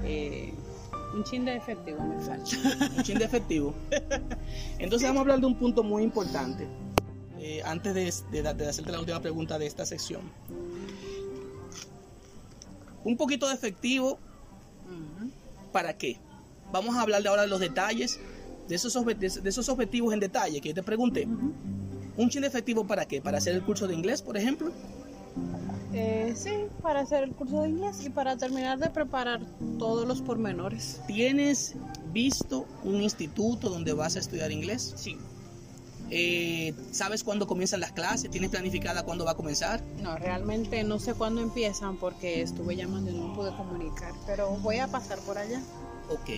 Eh, 0.02 0.54
un 1.14 1.22
chin 1.22 1.44
de 1.44 1.56
efectivo 1.56 2.02
me 2.02 2.18
falta. 2.18 2.50
un 2.96 3.02
chin 3.02 3.18
de 3.18 3.26
efectivo. 3.26 3.74
Entonces 4.78 5.06
vamos 5.06 5.18
a 5.18 5.20
hablar 5.20 5.40
de 5.40 5.46
un 5.48 5.54
punto 5.54 5.82
muy 5.82 6.02
importante. 6.02 6.66
Eh, 7.38 7.60
antes 7.66 7.92
de, 7.92 8.42
de, 8.42 8.66
hacerte 8.66 8.90
la 8.90 9.00
última 9.00 9.20
pregunta 9.20 9.58
de 9.58 9.66
esta 9.66 9.84
sección. 9.84 10.22
Un 13.04 13.18
poquito 13.18 13.46
de 13.48 13.52
efectivo. 13.52 14.18
¿Para 15.72 15.98
qué? 15.98 16.16
Vamos 16.72 16.96
a 16.96 17.02
hablar 17.02 17.22
de 17.22 17.28
ahora 17.28 17.42
de 17.42 17.48
los 17.48 17.60
detalles 17.60 18.18
de 18.70 18.76
esos, 18.76 18.94
de 18.94 19.48
esos 19.50 19.68
objetivos 19.68 20.14
en 20.14 20.20
detalle 20.20 20.60
que 20.60 20.68
yo 20.68 20.74
te 20.76 20.82
pregunté. 20.84 21.26
¿Un 22.16 22.30
chin 22.30 22.42
de 22.42 22.46
efectivo 22.46 22.86
para 22.86 23.04
qué? 23.04 23.20
¿Para 23.20 23.38
hacer 23.38 23.54
el 23.54 23.62
curso 23.62 23.88
de 23.88 23.94
inglés, 23.94 24.22
por 24.22 24.36
ejemplo? 24.36 24.70
Eh, 25.92 26.32
sí, 26.36 26.52
para 26.80 27.00
hacer 27.00 27.24
el 27.24 27.32
curso 27.32 27.62
de 27.62 27.70
inglés 27.70 28.04
y 28.06 28.10
para 28.10 28.36
terminar 28.36 28.78
de 28.78 28.88
preparar 28.90 29.40
todos 29.76 30.06
los 30.06 30.22
pormenores. 30.22 31.00
¿Tienes 31.08 31.74
visto 32.12 32.64
un 32.84 33.02
instituto 33.02 33.70
donde 33.70 33.92
vas 33.92 34.14
a 34.14 34.20
estudiar 34.20 34.52
inglés? 34.52 34.94
Sí. 34.96 35.18
Eh, 36.12 36.72
¿Sabes 36.92 37.24
cuándo 37.24 37.48
comienzan 37.48 37.80
las 37.80 37.90
clases? 37.90 38.30
¿Tienes 38.30 38.50
planificada 38.50 39.02
cuándo 39.04 39.24
va 39.24 39.32
a 39.32 39.36
comenzar? 39.36 39.82
No, 40.00 40.16
realmente 40.16 40.84
no 40.84 41.00
sé 41.00 41.14
cuándo 41.14 41.40
empiezan 41.40 41.96
porque 41.96 42.42
estuve 42.42 42.76
llamando 42.76 43.10
y 43.10 43.14
no 43.14 43.32
pude 43.32 43.50
comunicar, 43.56 44.12
pero 44.26 44.50
voy 44.58 44.78
a 44.78 44.86
pasar 44.86 45.18
por 45.20 45.38
allá. 45.38 45.60
Ok. 46.10 46.28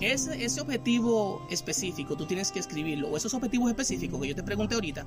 Ese, 0.00 0.60
objetivo 0.60 1.46
específico, 1.48 2.16
tú 2.16 2.26
tienes 2.26 2.50
que 2.50 2.58
escribirlo, 2.58 3.08
o 3.08 3.16
esos 3.16 3.32
objetivos 3.32 3.70
específicos 3.70 4.20
que 4.20 4.28
yo 4.28 4.34
te 4.34 4.42
pregunté 4.42 4.74
ahorita, 4.74 5.06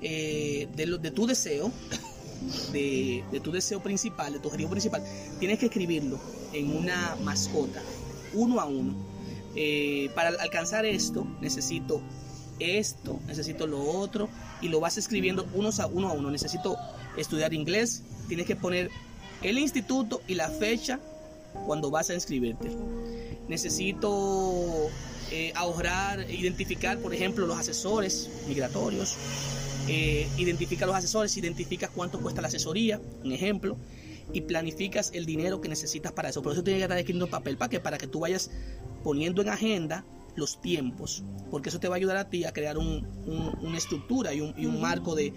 eh, 0.00 0.68
de, 0.76 1.10
tu 1.10 1.26
deseo, 1.26 1.72
de, 2.72 3.24
de, 3.32 3.40
tu 3.40 3.50
deseo 3.50 3.82
principal, 3.82 4.34
de 4.34 4.38
tu 4.38 4.46
objetivo 4.46 4.70
principal, 4.70 5.02
tienes 5.40 5.58
que 5.58 5.66
escribirlo 5.66 6.20
en 6.52 6.76
una 6.76 7.16
mascota, 7.24 7.82
uno 8.32 8.60
a 8.60 8.66
uno. 8.66 8.94
Eh, 9.56 10.10
para 10.14 10.28
alcanzar 10.40 10.86
esto, 10.86 11.26
necesito 11.40 12.00
esto, 12.60 13.18
necesito 13.26 13.66
lo 13.66 13.82
otro, 13.82 14.28
y 14.60 14.68
lo 14.68 14.78
vas 14.78 14.98
escribiendo 14.98 15.42
a 15.42 15.86
uno 15.86 16.08
a 16.08 16.12
uno. 16.12 16.30
Necesito 16.30 16.76
estudiar 17.16 17.52
inglés, 17.54 18.04
tienes 18.28 18.46
que 18.46 18.54
poner 18.54 18.88
el 19.42 19.58
instituto 19.58 20.22
y 20.28 20.36
la 20.36 20.48
fecha 20.48 21.00
cuando 21.66 21.90
vas 21.90 22.10
a 22.10 22.14
inscribirte 22.14 22.70
necesito 23.48 24.88
eh, 25.30 25.52
ahorrar, 25.54 26.30
identificar, 26.30 26.98
por 26.98 27.14
ejemplo, 27.14 27.46
los 27.46 27.58
asesores 27.58 28.30
migratorios. 28.48 29.16
Eh, 29.88 30.28
identifica 30.38 30.86
los 30.86 30.94
asesores, 30.94 31.36
identificas 31.36 31.90
cuánto 31.90 32.20
cuesta 32.20 32.40
la 32.40 32.48
asesoría, 32.48 33.00
un 33.24 33.32
ejemplo, 33.32 33.76
y 34.32 34.42
planificas 34.42 35.10
el 35.12 35.26
dinero 35.26 35.60
que 35.60 35.68
necesitas 35.68 36.12
para 36.12 36.28
eso. 36.28 36.40
Por 36.42 36.52
eso 36.52 36.62
tienes 36.62 36.80
que 36.80 36.84
estar 36.84 36.98
escribiendo 36.98 37.26
en 37.26 37.30
papel, 37.30 37.56
¿para 37.56 37.68
que 37.68 37.80
Para 37.80 37.98
que 37.98 38.06
tú 38.06 38.20
vayas 38.20 38.50
poniendo 39.02 39.42
en 39.42 39.48
agenda 39.48 40.04
los 40.34 40.60
tiempos, 40.60 41.22
porque 41.50 41.68
eso 41.68 41.78
te 41.78 41.88
va 41.88 41.96
a 41.96 41.98
ayudar 41.98 42.16
a 42.16 42.30
ti 42.30 42.44
a 42.44 42.52
crear 42.52 42.78
una 42.78 43.76
estructura 43.76 44.32
y 44.32 44.40
un, 44.40 44.80
marco 44.80 45.14
de 45.14 45.34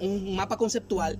un 0.00 0.34
mapa 0.34 0.56
conceptual 0.56 1.18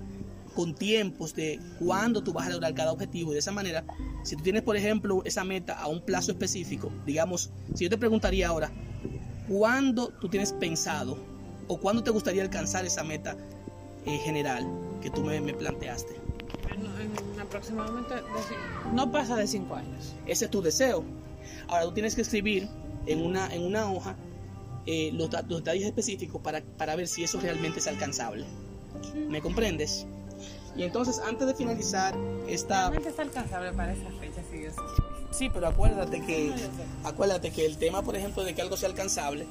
con 0.54 0.74
tiempos 0.74 1.34
de 1.34 1.60
cuándo 1.78 2.22
tú 2.22 2.32
vas 2.32 2.46
a 2.46 2.50
lograr 2.50 2.74
cada 2.74 2.92
objetivo 2.92 3.30
y 3.30 3.34
de 3.34 3.40
esa 3.40 3.52
manera, 3.52 3.84
si 4.22 4.36
tú 4.36 4.42
tienes, 4.42 4.62
por 4.62 4.76
ejemplo, 4.76 5.22
esa 5.24 5.44
meta 5.44 5.78
a 5.78 5.88
un 5.88 6.00
plazo 6.00 6.32
específico, 6.32 6.90
digamos, 7.04 7.50
si 7.74 7.84
yo 7.84 7.90
te 7.90 7.98
preguntaría 7.98 8.48
ahora, 8.48 8.70
¿cuándo 9.48 10.08
tú 10.20 10.28
tienes 10.28 10.52
pensado 10.52 11.18
o 11.68 11.78
cuándo 11.78 12.02
te 12.02 12.10
gustaría 12.10 12.42
alcanzar 12.42 12.84
esa 12.84 13.02
meta 13.04 13.36
en 14.06 14.18
general 14.20 14.66
que 15.02 15.10
tú 15.10 15.22
me, 15.22 15.40
planteaste? 15.52 16.14
En, 16.70 17.40
aproximadamente 17.40 18.14
no 18.92 19.10
pasa 19.10 19.36
de 19.36 19.46
cinco 19.46 19.74
años. 19.74 20.14
Ese 20.26 20.46
es 20.46 20.50
tu 20.50 20.62
deseo. 20.62 21.04
Ahora 21.68 21.84
tú 21.84 21.92
tienes 21.92 22.14
que 22.14 22.22
escribir 22.22 22.68
en 23.06 23.24
una, 23.24 23.52
en 23.52 23.62
una 23.62 23.90
hoja 23.90 24.16
eh, 24.86 25.10
los, 25.12 25.30
detalles 25.30 25.84
específicos 25.84 26.40
para, 26.42 26.62
para 26.62 26.94
ver 26.96 27.08
si 27.08 27.24
eso 27.24 27.40
realmente 27.40 27.80
es 27.80 27.86
alcanzable. 27.86 28.44
¿Me 29.28 29.40
comprendes? 29.40 30.06
Y 30.76 30.82
entonces, 30.82 31.20
antes 31.20 31.46
de 31.46 31.54
finalizar 31.54 32.14
esta... 32.48 32.90
Realmente 32.90 33.10
es 33.10 33.18
alcanzable 33.18 33.72
para 33.72 33.92
esa 33.92 34.10
fecha, 34.20 34.42
si 34.50 34.58
Dios 34.58 34.74
Sí, 35.30 35.50
pero 35.52 35.66
acuérdate 35.66 36.20
que, 36.20 36.52
acuérdate 37.02 37.50
que 37.50 37.66
el 37.66 37.76
tema, 37.76 38.02
por 38.02 38.14
ejemplo, 38.14 38.44
de 38.44 38.54
que 38.54 38.62
algo 38.62 38.76
sea 38.76 38.88
alcanzable, 38.88 39.46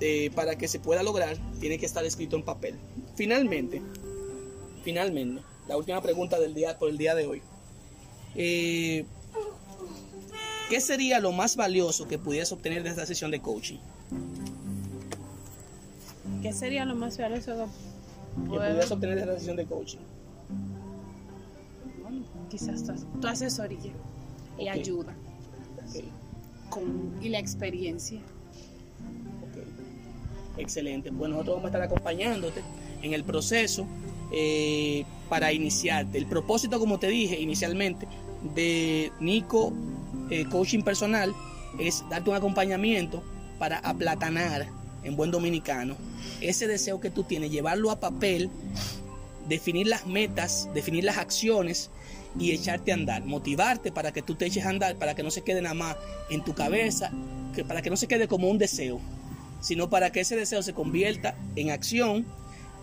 eh, 0.00 0.30
para 0.34 0.56
que 0.56 0.66
se 0.66 0.80
pueda 0.80 1.02
lograr, 1.04 1.36
tiene 1.60 1.78
que 1.78 1.86
estar 1.86 2.04
escrito 2.04 2.34
en 2.36 2.42
papel. 2.42 2.74
Finalmente, 3.14 3.80
finalmente, 4.82 5.42
la 5.68 5.76
última 5.76 6.00
pregunta 6.02 6.40
del 6.40 6.54
día 6.54 6.76
por 6.78 6.88
el 6.88 6.98
día 6.98 7.14
de 7.14 7.26
hoy. 7.26 7.42
Eh, 8.34 9.04
¿Qué 10.68 10.80
sería 10.80 11.20
lo 11.20 11.32
más 11.32 11.54
valioso 11.54 12.08
que 12.08 12.18
pudieras 12.18 12.50
obtener 12.50 12.82
de 12.82 12.90
esta 12.90 13.06
sesión 13.06 13.30
de 13.30 13.40
coaching? 13.40 13.78
¿Qué 16.42 16.52
sería 16.52 16.84
lo 16.84 16.94
más 16.94 17.18
valioso 17.18 17.68
que 18.34 18.48
pudieras 18.48 18.90
obtener 18.90 19.18
esa 19.18 19.34
sesión 19.34 19.56
de 19.56 19.66
coaching? 19.66 19.98
quizás 22.50 22.84
tu, 23.20 23.26
asesoría 23.26 23.92
y 24.58 24.68
ayuda. 24.68 25.14
Con, 26.68 27.14
y 27.22 27.28
la 27.28 27.38
experiencia. 27.38 28.20
Excelente. 30.58 31.10
Bueno, 31.10 31.34
nosotros 31.34 31.56
vamos 31.56 31.64
a 31.64 31.68
estar 31.68 31.82
acompañándote 31.82 32.62
en 33.02 33.14
el 33.14 33.24
proceso 33.24 33.86
eh, 34.32 35.04
para 35.28 35.52
iniciarte. 35.52 36.18
El 36.18 36.26
propósito, 36.26 36.78
como 36.78 36.98
te 36.98 37.08
dije 37.08 37.40
inicialmente, 37.40 38.06
de 38.54 39.10
Nico 39.20 39.72
eh, 40.28 40.44
Coaching 40.44 40.82
Personal 40.82 41.34
es 41.78 42.04
darte 42.10 42.30
un 42.30 42.36
acompañamiento 42.36 43.22
para 43.58 43.78
aplatanar 43.78 44.68
en 45.02 45.16
buen 45.16 45.30
dominicano 45.30 45.96
ese 46.40 46.66
deseo 46.66 47.00
que 47.00 47.10
tú 47.10 47.24
tienes, 47.24 47.50
llevarlo 47.50 47.90
a 47.90 48.00
papel, 48.00 48.50
definir 49.48 49.86
las 49.86 50.06
metas, 50.06 50.68
definir 50.74 51.04
las 51.04 51.18
acciones 51.18 51.90
y 52.38 52.52
echarte 52.52 52.92
a 52.92 52.94
andar, 52.94 53.24
motivarte 53.24 53.92
para 53.92 54.12
que 54.12 54.22
tú 54.22 54.34
te 54.34 54.46
eches 54.46 54.64
a 54.64 54.70
andar, 54.70 54.96
para 54.96 55.14
que 55.14 55.22
no 55.22 55.30
se 55.30 55.42
quede 55.42 55.60
nada 55.62 55.74
más 55.74 55.96
en 56.30 56.44
tu 56.44 56.54
cabeza, 56.54 57.10
que 57.54 57.64
para 57.64 57.82
que 57.82 57.90
no 57.90 57.96
se 57.96 58.06
quede 58.06 58.28
como 58.28 58.48
un 58.48 58.58
deseo, 58.58 59.00
sino 59.60 59.90
para 59.90 60.10
que 60.10 60.20
ese 60.20 60.36
deseo 60.36 60.62
se 60.62 60.72
convierta 60.72 61.34
en 61.56 61.70
acción 61.70 62.24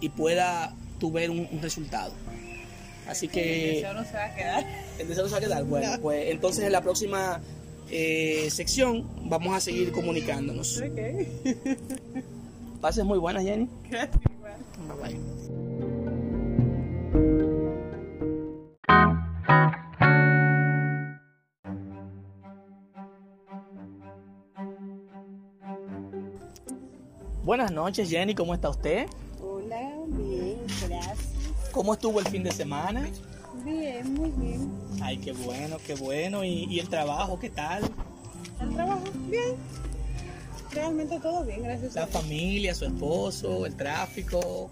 y 0.02 0.10
pueda 0.10 0.76
tú 1.00 1.12
ver 1.12 1.30
un, 1.32 1.48
resultado. 1.62 2.14
Así 3.08 3.30
que... 3.30 3.70
El 3.70 3.76
deseo 3.76 3.94
no 3.94 4.04
se 4.04 4.14
va 4.14 4.26
a 4.26 4.36
quedar. 4.36 4.66
El 5.00 5.08
deseo 5.08 5.24
no 5.24 5.30
se 5.30 5.34
va 5.34 5.38
a 5.38 5.42
quedar. 5.42 5.64
Bueno, 5.64 6.02
pues 6.02 6.30
entonces 6.30 6.66
en 6.66 6.74
la 6.74 6.82
próxima 6.82 7.42
eh, 7.90 8.48
sección 8.52 9.08
vamos 9.30 9.56
a 9.56 9.60
seguir 9.60 9.92
comunicándonos. 9.92 10.82
Ok. 10.82 11.00
Pases 12.82 13.06
muy 13.06 13.18
buenas, 13.18 13.44
Jenny. 13.44 13.68
Gracias, 13.90 14.20
bye. 15.02 15.18
Buenas 27.44 27.72
noches, 27.72 28.10
Jenny, 28.10 28.36
¿cómo 28.36 28.54
está 28.54 28.70
usted? 28.70 29.08
Hola, 29.42 29.90
bien, 30.08 30.58
gracias. 30.86 31.38
¿cómo 31.78 31.94
estuvo 31.94 32.20
el 32.20 32.28
fin 32.28 32.44
de 32.44 32.52
semana? 32.52 33.08
Bien, 33.68 34.14
muy 34.14 34.30
bien. 34.32 34.72
Ay, 35.02 35.18
qué 35.18 35.34
bueno, 35.34 35.78
qué 35.86 35.96
bueno. 35.96 36.44
¿Y, 36.44 36.66
y 36.66 36.80
el 36.80 36.88
trabajo, 36.90 37.38
qué 37.40 37.50
tal? 37.50 37.84
El 38.62 38.74
trabajo, 38.74 39.04
bien. 39.28 39.56
Realmente 40.72 41.20
todo 41.20 41.44
bien, 41.44 41.64
gracias 41.64 41.96
a 41.98 42.02
La 42.02 42.06
Dios. 42.06 42.22
familia, 42.22 42.76
su 42.76 42.86
esposo, 42.86 43.66
el 43.66 43.76
tráfico, 43.76 44.70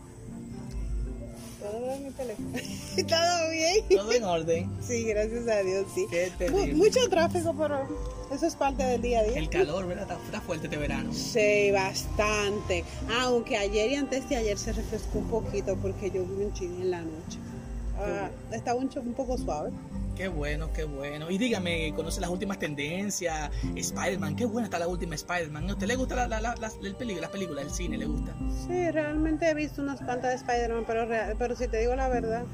Todo 1.62 1.92
en 1.94 2.04
mi 2.04 2.12
teléfono. 2.12 2.50
todo 3.08 3.52
bien. 3.52 3.86
todo 3.90 4.12
en 4.14 4.24
orden. 4.24 4.72
Sí, 4.86 5.04
gracias 5.04 5.48
a 5.48 5.64
Dios, 5.64 5.86
sí. 5.96 6.06
Qué 6.12 6.32
terrible. 6.38 6.74
mucho 6.76 7.10
tráfico, 7.10 7.56
pero 7.58 7.88
eso 8.34 8.46
es 8.46 8.56
parte 8.56 8.84
del 8.84 9.02
día 9.02 9.20
a 9.20 9.24
día. 9.24 9.38
El 9.38 9.50
calor, 9.50 9.88
¿verdad? 9.88 10.04
Está, 10.04 10.24
está 10.26 10.42
fuerte 10.42 10.68
este 10.68 10.78
verano. 10.78 11.12
Sí, 11.14 11.72
bastante. 11.72 12.84
Aunque 13.22 13.58
ayer 13.58 13.92
y 13.92 13.96
antes 13.96 14.28
de 14.30 14.36
ayer 14.36 14.58
se 14.58 14.74
refrescó 14.74 15.20
un 15.20 15.28
poquito 15.30 15.76
porque 15.78 16.12
yo 16.12 16.24
vi 16.26 16.44
un 16.46 16.54
chile 16.54 16.76
en 16.82 16.92
la 16.92 17.02
noche. 17.02 17.40
Ah, 17.98 18.30
estaba 18.52 18.80
un, 18.80 18.90
un 18.96 19.14
poco 19.14 19.38
suave. 19.38 19.72
Qué 20.16 20.30
bueno, 20.30 20.72
qué 20.72 20.86
bueno. 20.86 21.30
Y 21.30 21.38
dígame, 21.38 21.92
¿conoce 21.94 22.22
las 22.22 22.30
últimas 22.30 22.58
tendencias? 22.58 23.52
Spider-Man, 23.76 24.36
qué 24.38 24.46
buena 24.46 24.66
está 24.68 24.80
la 24.80 24.88
última 24.88 25.14
Spider-Man. 25.16 25.70
¿A 25.70 25.74
usted 25.74 25.88
le 25.88 25.96
gusta 25.98 26.16
la, 26.16 26.28
la, 26.28 26.40
la, 26.40 26.56
la- 26.56 26.72
el 26.84 26.96
peli- 26.96 27.16
las 27.16 27.30
películas, 27.32 27.66
el 27.66 27.72
cine? 27.72 27.98
¿Le 27.98 28.06
gusta? 28.06 28.34
Sí, 28.66 28.92
realmente 28.92 29.50
he 29.50 29.54
visto 29.54 29.82
unas 29.82 30.00
cuantas 30.02 30.30
de 30.32 30.36
Spider-Man, 30.38 30.86
pero, 30.88 31.06
real- 31.06 31.36
pero 31.38 31.56
si 31.58 31.68
te 31.68 31.80
digo 31.80 31.96
la 31.98 32.08
verdad, 32.08 32.46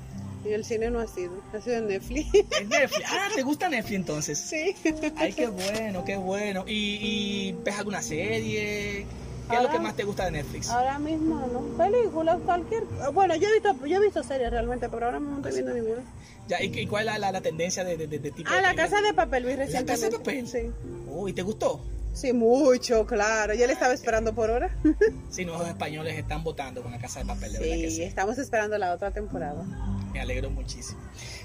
en 0.44 0.54
el 0.54 0.66
cine 0.66 0.90
no 0.90 1.00
ha 1.02 1.06
sido. 1.08 1.34
Ha 1.54 1.62
sido 1.62 1.76
en 1.78 1.88
Netflix. 1.88 2.34
Es 2.34 2.68
Netflix. 2.68 3.06
Ah, 3.12 3.28
¿te 3.36 3.44
gusta 3.44 3.70
Netflix 3.70 3.96
entonces? 3.96 4.40
sí. 4.40 4.76
Ay, 5.18 5.32
qué 5.34 5.46
bueno, 5.46 6.04
qué 6.04 6.18
bueno. 6.18 6.64
¿Y, 6.68 6.74
y 6.74 7.52
ves 7.64 7.78
alguna 7.78 8.02
serie? 8.02 9.06
¿Qué 9.52 9.58
es 9.58 9.64
lo 9.64 9.70
que 9.70 9.80
más 9.80 9.96
te 9.96 10.04
gusta 10.04 10.26
de 10.26 10.32
Netflix? 10.32 10.70
Ahora 10.70 10.98
mismo 10.98 11.40
no. 11.54 11.60
Películas, 11.78 12.40
cualquier. 12.46 12.84
Bueno, 13.14 13.36
yo 13.36 13.48
he 13.48 13.54
visto, 13.54 13.86
yo 13.86 13.98
he 13.98 14.02
visto 14.02 14.24
series 14.24 14.50
realmente, 14.50 14.90
pero 14.90 15.06
ahora 15.06 15.20
mismo 15.20 15.40
no 15.40 15.48
estoy 15.48 15.62
viendo 15.64 15.74
ninguna. 15.84 16.02
Ya, 16.48 16.62
¿y, 16.62 16.88
cuál 16.88 17.02
es 17.08 17.14
la, 17.14 17.20
la- 17.20 17.32
la 17.34 17.42
tendencia 17.42 17.84
de, 17.84 17.96
de, 17.98 18.08
de- 18.08 18.20
de 18.20 18.32
tipo 18.32 18.50
Ah, 18.52 18.56
de 18.58 18.62
La? 18.64 18.76
Casa 18.76 19.00
de 19.02 19.14
Papel 19.14 19.46
vi 19.46 19.52
¿La 19.52 19.58
recientemente. 19.58 19.94
Casa 19.94 20.10
de 20.10 20.18
Papel? 20.18 20.48
Sí. 20.48 20.72
Oh, 21.14 21.28
¿Y 21.28 21.34
te 21.34 21.44
gustó? 21.44 21.80
Sí, 22.14 22.34
mucho, 22.34 23.06
claro. 23.06 23.54
Yo 23.54 23.68
le 23.68 23.74
estaba 23.74 23.94
esperando 23.94 24.34
por 24.34 24.50
hora. 24.50 24.70
Sí, 25.30 25.46
nuevos 25.46 25.66
españoles 25.68 26.18
están 26.18 26.44
votando 26.44 26.82
con 26.82 26.92
la 26.92 27.00
Casa 27.00 27.20
de 27.20 27.26
Papel, 27.26 27.54
de 27.54 27.60
verdad 27.60 27.76
que 27.76 27.90
sí. 27.92 28.04
estamos 28.04 28.38
esperando 28.38 28.78
la 28.78 28.94
otra 28.94 29.12
temporada. 29.12 29.64
Me 30.14 30.20
alegro 30.20 30.50
muchísimo. 30.50 31.00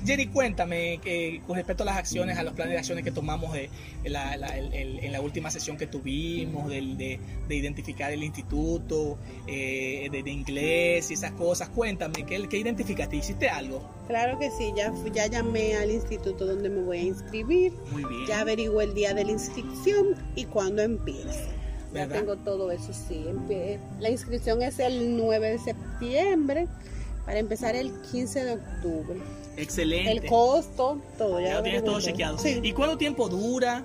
Jenny, 0.05 0.27
cuéntame 0.27 0.99
que, 1.03 1.41
con 1.47 1.57
respecto 1.57 1.83
a 1.85 1.87
las 1.87 1.97
acciones, 1.97 2.37
a 2.37 2.43
los 2.43 2.53
planes 2.55 2.73
de 2.73 2.79
acciones 2.79 3.05
que 3.05 3.13
tomamos 3.13 3.53
de, 3.53 3.71
en, 4.05 4.13
la, 4.13 4.37
la- 4.37 4.59
el- 4.59 4.73
el- 4.75 4.99
en 5.01 5.13
la 5.13 5.21
última 5.21 5.51
sesión 5.51 5.77
que 5.77 5.87
tuvimos, 5.87 6.69
del- 6.69 6.97
de, 6.99 7.21
de 7.49 7.55
identificar 7.55 8.11
el 8.13 8.25
instituto, 8.25 9.19
eh, 9.47 10.09
de, 10.11 10.31
inglés 10.31 11.11
y 11.11 11.15
esas 11.15 11.33
cosas. 11.33 11.69
Cuéntame, 11.69 12.25
¿qué, 12.27 12.47
qué 12.49 12.59
identificaste? 12.59 13.17
¿Hiciste 13.17 13.49
algo? 13.49 13.89
Claro 14.09 14.39
que 14.39 14.51
sí, 14.51 14.73
ya, 14.77 14.93
ya 15.15 15.27
llamé 15.29 15.77
al 15.77 15.91
instituto 15.91 16.45
donde 16.47 16.69
me 16.69 16.83
voy 16.83 16.99
a 16.99 17.03
inscribir, 17.03 17.73
Muy 17.93 18.05
bien. 18.05 18.27
ya 18.27 18.41
averigué 18.41 18.83
el 18.85 18.95
día 18.95 19.15
de 19.15 19.25
la 19.25 19.33
inscripción 19.33 20.15
y 20.35 20.45
cuándo 20.45 20.83
empieza. 20.83 21.41
Ya 21.95 22.07
¿Verdad? 22.07 22.19
tengo 22.21 22.37
todo 22.37 22.71
eso, 22.73 22.93
sí. 22.93 23.25
La 24.01 24.11
inscripción 24.11 24.61
es 24.63 24.79
el 24.81 25.17
9 25.17 25.53
de 25.53 25.59
septiembre 25.59 26.67
para 27.27 27.41
empezar 27.41 27.75
el 27.75 27.93
15 28.13 28.45
de 28.45 28.53
octubre. 28.53 29.21
Excelente. 29.57 30.13
El 30.13 30.27
costo, 30.27 31.01
todo. 31.19 31.41
Ya, 31.41 31.49
ya 31.49 31.55
lo 31.57 31.63
tienes 31.65 31.85
todo 31.85 32.01
chequeado. 32.01 32.39
Sí. 32.39 32.61
¿Y 32.63 32.73
cuánto 32.73 32.97
tiempo 32.97 33.29
dura? 33.29 33.85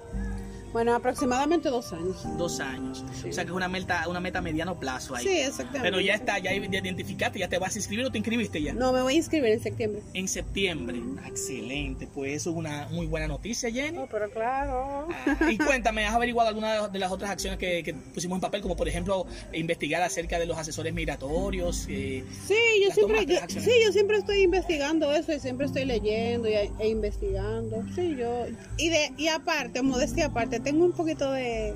Bueno, 0.74 0.96
aproximadamente 0.96 1.70
dos 1.70 1.92
años. 1.94 2.26
Dos 2.38 2.60
años. 2.60 3.04
Sí. 3.22 3.30
O 3.30 3.34
sea 3.34 3.44
que 3.44 3.50
es 3.50 3.56
una 3.56 3.68
meta, 3.68 4.08
una 4.08 4.20
meta 4.20 4.40
a 4.40 4.42
mediano 4.42 4.80
plazo 4.80 5.16
ahí. 5.16 5.24
Sí, 5.26 5.38
exactamente. 5.38 5.82
Pero 5.90 6.00
ya 6.02 6.14
está, 6.16 6.40
ya 6.40 6.54
identificaste, 6.54 7.40
ya 7.40 7.50
te 7.50 7.58
vas 7.60 7.76
a 7.76 7.80
inscribir 7.80 8.06
o 8.06 8.12
te 8.12 8.18
inscribiste 8.18 8.62
ya. 8.62 8.74
No, 8.74 8.94
me 8.94 9.02
voy 9.02 9.14
a 9.14 9.18
inscribir 9.18 9.52
en 9.52 9.62
septiembre. 9.62 10.02
En 10.14 10.28
septiembre. 10.28 11.00
Excelente. 11.28 12.08
Pues 12.08 12.34
eso 12.34 12.52
es 12.52 12.56
una 12.56 12.88
muy 12.92 13.06
buena 13.08 13.28
noticia, 13.28 13.70
Jenny. 13.70 13.98
No, 13.98 14.08
pero 14.08 14.30
claro. 14.30 15.08
Ah, 15.26 15.50
y 15.52 15.58
cuéntame, 15.58 16.06
¿has 16.06 16.16
averiguado 16.16 16.50
alguna 16.50 16.88
de 16.88 17.00
las 17.00 17.12
otras 17.12 17.32
acciones 17.32 17.60
que, 17.60 17.84
que 17.84 17.94
pusimos 17.94 18.38
en 18.38 18.42
papel? 18.42 18.62
Como 18.62 18.76
por 18.76 18.88
ejemplo, 18.88 19.26
investigar 19.54 20.02
acerca 20.02 20.40
de 20.40 20.46
los 20.46 20.58
asesores 20.58 20.94
migratorios. 20.94 21.86
eh, 21.90 22.24
Sí, 22.48 22.56
yo 22.84 22.92
siempre, 22.94 23.26
yo- 23.26 23.40
sí, 23.48 23.72
yo 23.86 23.92
siempre 23.92 24.18
estoy 24.18 24.42
investigando 24.44 25.12
eso 25.14 25.34
y 25.34 25.40
siempre 25.40 25.66
estoy 25.66 25.86
leyendo 25.86 26.48
y, 26.48 26.54
e 26.54 26.88
investigando. 26.88 27.84
Sí, 27.96 28.16
yo 28.18 28.46
y 28.78 28.90
de 28.90 29.12
y 29.18 29.28
aparte, 29.28 29.82
modestia 29.82 30.28
aparte, 30.28 30.60
tengo 30.64 30.86
un 30.86 30.92
poquito 30.94 31.32
de, 31.32 31.76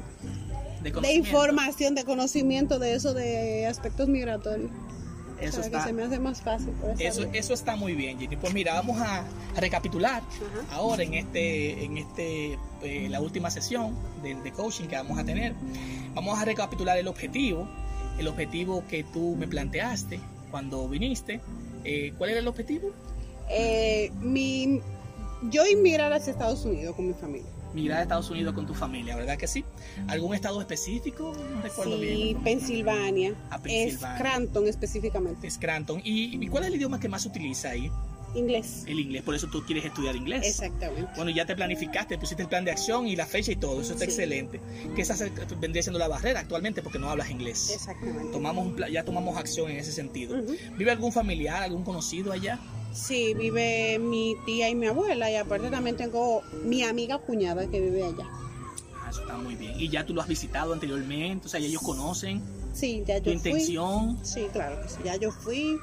de 0.81 1.13
información, 1.13 1.95
de 1.95 2.03
conocimiento 2.03 2.79
de 2.79 2.93
eso 2.93 3.13
de 3.13 3.65
aspectos 3.65 4.07
migratorios. 4.07 4.71
Eso 5.41 5.57
sea, 5.57 5.65
está, 5.65 5.79
que 5.79 5.83
se 5.87 5.93
me 5.93 6.03
hace 6.03 6.17
más 6.17 6.41
fácil. 6.41 6.69
eso, 6.97 7.23
eso 7.33 7.53
está 7.53 7.75
muy 7.75 7.93
bien, 7.93 8.17
Jenny. 8.17 8.37
Pues 8.37 8.53
mira, 8.53 8.73
vamos 8.75 9.01
a, 9.01 9.19
a 9.19 9.59
recapitular 9.59 10.21
Ajá. 10.21 10.75
ahora 10.75 11.03
en 11.03 11.13
este, 11.13 11.83
en 11.83 11.97
este, 11.97 12.57
eh, 12.81 13.07
la 13.09 13.19
última 13.19 13.51
sesión 13.51 13.95
de, 14.23 14.35
de 14.35 14.51
coaching 14.53 14.85
que 14.85 14.95
vamos 14.95 15.17
a 15.19 15.25
tener. 15.25 15.53
Vamos 16.13 16.39
a 16.39 16.45
recapitular 16.45 16.97
el 16.97 17.09
objetivo, 17.09 17.67
el 18.17 18.29
objetivo 18.29 18.83
que 18.87 19.03
tú 19.03 19.35
me 19.35 19.45
planteaste 19.45 20.21
cuando 20.51 20.87
viniste. 20.87 21.41
Eh, 21.83 22.13
¿Cuál 22.17 22.29
era 22.29 22.39
el 22.39 22.47
objetivo? 22.47 22.91
Eh, 23.49 24.11
mi, 24.21 24.79
yo 25.51 25.67
inmigrar 25.67 26.13
hacia 26.13 26.31
Estados 26.31 26.63
Unidos 26.63 26.95
con 26.95 27.07
mi 27.07 27.13
familia. 27.13 27.49
Migrar 27.75 27.99
a 27.99 28.01
Estados 28.03 28.29
Unidos 28.29 28.53
con 28.55 28.65
tu 28.65 28.73
familia, 28.73 29.15
¿verdad 29.17 29.37
que 29.37 29.47
sí? 29.47 29.63
¿Algún 30.07 30.33
estado 30.33 30.61
específico? 30.61 31.33
No 31.53 31.61
recuerdo 31.61 31.97
Sí, 31.99 32.05
bien. 32.05 32.43
Pensilvania. 32.43 33.35
A 33.49 33.57
Es 33.57 33.61
Pensilvania. 33.61 34.17
Scranton 34.17 34.67
específicamente. 34.67 35.51
Scranton. 35.51 36.01
¿Y, 36.03 36.43
¿Y 36.43 36.47
cuál 36.47 36.63
es 36.63 36.69
el 36.69 36.75
idioma 36.75 36.99
que 36.99 37.09
más 37.09 37.23
se 37.23 37.27
utiliza 37.27 37.69
ahí? 37.71 37.91
Inglés. 38.33 38.83
El 38.87 38.99
inglés. 38.99 39.23
Por 39.23 39.33
eso 39.35 39.47
tú 39.47 39.63
quieres 39.65 39.85
estudiar 39.85 40.13
inglés. 40.15 40.45
Exactamente. 40.45 41.09
Bueno, 41.15 41.31
ya 41.31 41.45
te 41.45 41.55
planificaste, 41.55 42.17
pusiste 42.17 42.43
el 42.43 42.49
plan 42.49 42.65
de 42.65 42.71
acción 42.71 43.07
y 43.07 43.15
la 43.15 43.25
fecha 43.25 43.51
y 43.53 43.55
todo. 43.55 43.79
Eso 43.81 43.93
está 43.93 44.03
Sí. 44.05 44.11
excelente. 44.11 44.59
Que 44.93 45.01
esa 45.03 45.15
vendría 45.59 45.81
siendo 45.81 45.99
la 45.99 46.07
barrera 46.09 46.41
actualmente 46.41 46.81
porque 46.81 46.99
no 46.99 47.09
hablas 47.09 47.29
inglés. 47.29 47.71
Exactamente. 47.73 48.31
Tomamos 48.33 48.65
un 48.67 48.77
ya 48.91 49.03
tomamos 49.05 49.37
acción 49.37 49.69
en 49.71 49.77
ese 49.77 49.93
sentido. 49.93 50.35
¿Vive 50.77 50.91
algún 50.91 51.13
familiar, 51.13 51.63
algún 51.63 51.83
conocido 51.83 52.33
allá? 52.33 52.59
Sí, 52.95 53.33
vive 53.33 53.99
mi 53.99 54.35
tía 54.45 54.69
y 54.69 54.75
mi 54.75 54.87
abuela 54.87 55.29
y 55.29 55.35
aparte 55.35 55.69
también 55.69 55.97
tengo 55.97 56.41
mi 56.63 56.81
amiga 56.83 57.17
cuñada 57.19 57.67
que 57.67 57.81
vive 57.81 58.03
allá. 58.03 58.25
Ah, 59.03 59.09
eso 59.09 59.21
está 59.21 59.37
muy 59.37 59.55
bien. 59.55 59.73
¿Y 59.79 59.89
ya 59.89 60.05
tú 60.05 60.13
lo 60.13 60.21
has 60.21 60.27
visitado 60.27 60.73
anteriormente? 60.73 61.45
O 61.47 61.49
sea, 61.49 61.59
ya 61.59 61.67
ellos 61.67 61.81
conocen 61.81 62.41
Sí, 62.73 63.03
ya 63.07 63.21
tu 63.21 63.31
yo 63.31 63.39
fui. 63.39 63.51
intención. 63.51 64.17
Sí, 64.25 64.47
claro 64.51 64.81
que 64.81 64.89
sí. 64.89 64.95
Ya 65.05 65.15
yo 65.15 65.31
fui, 65.31 65.77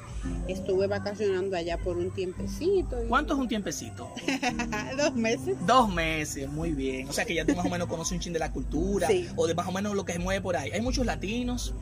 estuve 0.47 0.85
vacacionando 0.87 1.55
allá 1.55 1.77
por 1.79 1.97
un 1.97 2.11
tiempecito. 2.11 3.03
y- 3.03 3.07
¿Cuánto 3.07 3.33
es 3.33 3.39
un 3.39 3.47
tiempecito? 3.47 4.09
Dos 4.97 5.15
meses. 5.15 5.55
Dos 5.65 5.91
meses, 5.93 6.47
muy 6.49 6.71
bien. 6.73 7.09
O 7.09 7.13
sea 7.13 7.25
que 7.25 7.33
ya 7.33 7.45
tú 7.45 7.55
más 7.55 7.65
o 7.65 7.69
menos 7.69 7.87
conoces 7.87 8.11
un 8.13 8.19
chin 8.19 8.33
de 8.33 8.39
la 8.39 8.51
cultura 8.51 9.07
Sí. 9.07 9.27
o 9.35 9.47
de 9.47 9.55
más 9.55 9.67
o 9.67 9.71
menos 9.71 9.95
lo 9.95 10.05
que 10.05 10.13
se 10.13 10.19
mueve 10.19 10.41
por 10.41 10.55
ahí. 10.55 10.69
Hay 10.71 10.81
muchos 10.81 11.03
latinos, 11.05 11.73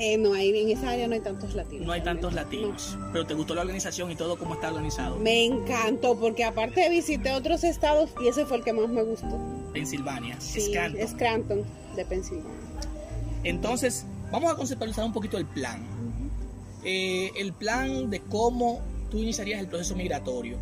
Eh, 0.00 0.16
no, 0.16 0.32
hay, 0.32 0.56
en 0.56 0.70
esa 0.70 0.90
área 0.90 1.08
no 1.08 1.14
hay 1.14 1.20
tantos 1.20 1.54
latinos. 1.54 1.84
no 1.86 1.92
hay 1.92 2.02
tantos 2.02 2.32
latinos, 2.32 2.96
pero 3.12 3.26
te 3.26 3.34
gustó 3.34 3.54
la 3.56 3.62
organización 3.62 4.10
y 4.12 4.14
todo 4.16 4.38
cómo 4.38 4.54
está 4.54 4.68
organizado. 4.68 5.16
Me 5.18 5.44
encantó 5.44 6.16
porque 6.16 6.44
aparte 6.44 6.88
visité 6.88 7.32
otros 7.32 7.64
estados 7.64 8.10
y 8.22 8.28
ese 8.28 8.46
fue 8.46 8.58
el 8.58 8.64
que 8.64 8.72
más 8.72 8.88
me 8.88 9.02
gustó. 9.02 9.36
Pensilvania, 9.72 10.40
Sí, 10.40 10.60
Scranton. 10.60 11.08
Scranton, 11.08 11.64
de 11.96 12.04
Pensilvania. 12.04 12.52
Entonces, 13.42 14.06
vamos 14.30 14.52
a 14.52 14.56
conceptualizar 14.56 15.04
un 15.04 15.12
poquito 15.12 15.36
el 15.36 15.46
plan. 15.46 15.82
Eh, 16.84 17.32
el 17.36 17.52
plan 17.52 18.08
de 18.08 18.20
cómo 18.20 18.80
tú 19.10 19.18
iniciarías 19.18 19.58
el 19.58 19.66
proceso 19.66 19.96
migratorio. 19.96 20.58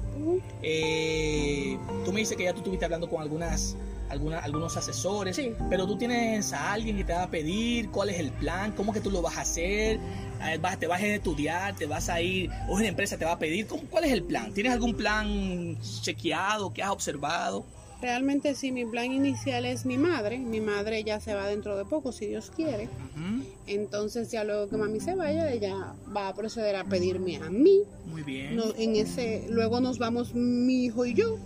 Eh, 0.62 1.76
tú 2.06 2.12
me 2.12 2.20
dices 2.20 2.36
que 2.38 2.44
ya 2.44 2.52
tú 2.52 2.58
estuviste 2.60 2.84
hablando 2.86 3.08
con 3.10 3.20
algunas, 3.20 3.76
alguna- 4.08 4.38
algunos 4.38 4.76
asesores, 4.76 5.36
Sí. 5.36 5.52
pero 5.70 5.86
tú 5.86 5.96
tienes 5.98 6.52
a 6.52 6.72
alguien 6.72 6.96
que 6.96 7.04
te 7.04 7.12
va 7.12 7.24
a 7.24 7.30
pedir 7.30 7.90
cuál 7.90 8.10
es 8.10 8.18
el 8.20 8.30
plan, 8.30 8.72
cómo 8.72 8.92
que 8.92 9.00
tú 9.00 9.10
lo 9.10 9.22
vas 9.22 9.36
a 9.36 9.40
hacer, 9.42 9.98
Eh, 10.38 10.58
vas- 10.60 10.78
te 10.78 10.86
vas 10.86 11.00
a 11.00 11.06
estudiar, 11.06 11.74
te 11.76 11.86
vas 11.86 12.10
a 12.10 12.20
ir, 12.20 12.50
o 12.68 12.74
una 12.74 12.86
empresa 12.86 13.16
te 13.16 13.24
va 13.24 13.32
a 13.32 13.38
pedir, 13.38 13.66
¿cómo- 13.66 13.84
¿cuál 13.90 14.04
es 14.04 14.12
el 14.12 14.22
plan? 14.22 14.52
¿Tienes 14.52 14.70
algún 14.70 14.94
plan 14.94 15.78
chequeado 16.02 16.74
que 16.74 16.82
has 16.82 16.90
observado? 16.90 17.64
Realmente 18.02 18.54
sí, 18.54 18.70
mi 18.70 18.84
plan 18.84 19.10
inicial 19.10 19.64
es 19.64 19.86
mi 19.86 19.96
madre. 19.96 20.36
Mi 20.38 20.60
madre 20.60 21.02
ya 21.02 21.18
se 21.20 21.34
va 21.34 21.46
dentro 21.48 21.78
de 21.78 21.86
poco, 21.86 22.12
si 22.12 22.26
Dios 22.26 22.52
quiere. 22.54 22.90
Entonces 23.66 24.30
ya 24.30 24.44
luego 24.44 24.68
que 24.68 24.76
mami 24.76 25.00
se 25.00 25.14
vaya, 25.14 25.50
ella 25.50 25.94
va 26.14 26.28
a 26.28 26.34
proceder 26.34 26.76
a 26.76 26.84
pedirme 26.84 27.36
a 27.38 27.48
mí. 27.48 27.80
Muy 28.04 28.22
bien. 28.22 28.56
No- 28.56 28.74
en 28.76 28.96
ese, 28.96 29.46
luego 29.48 29.80
nos 29.80 29.98
vamos 29.98 30.34
mi 30.34 30.84
hijo 30.84 31.06
y 31.06 31.14
yo. 31.14 31.38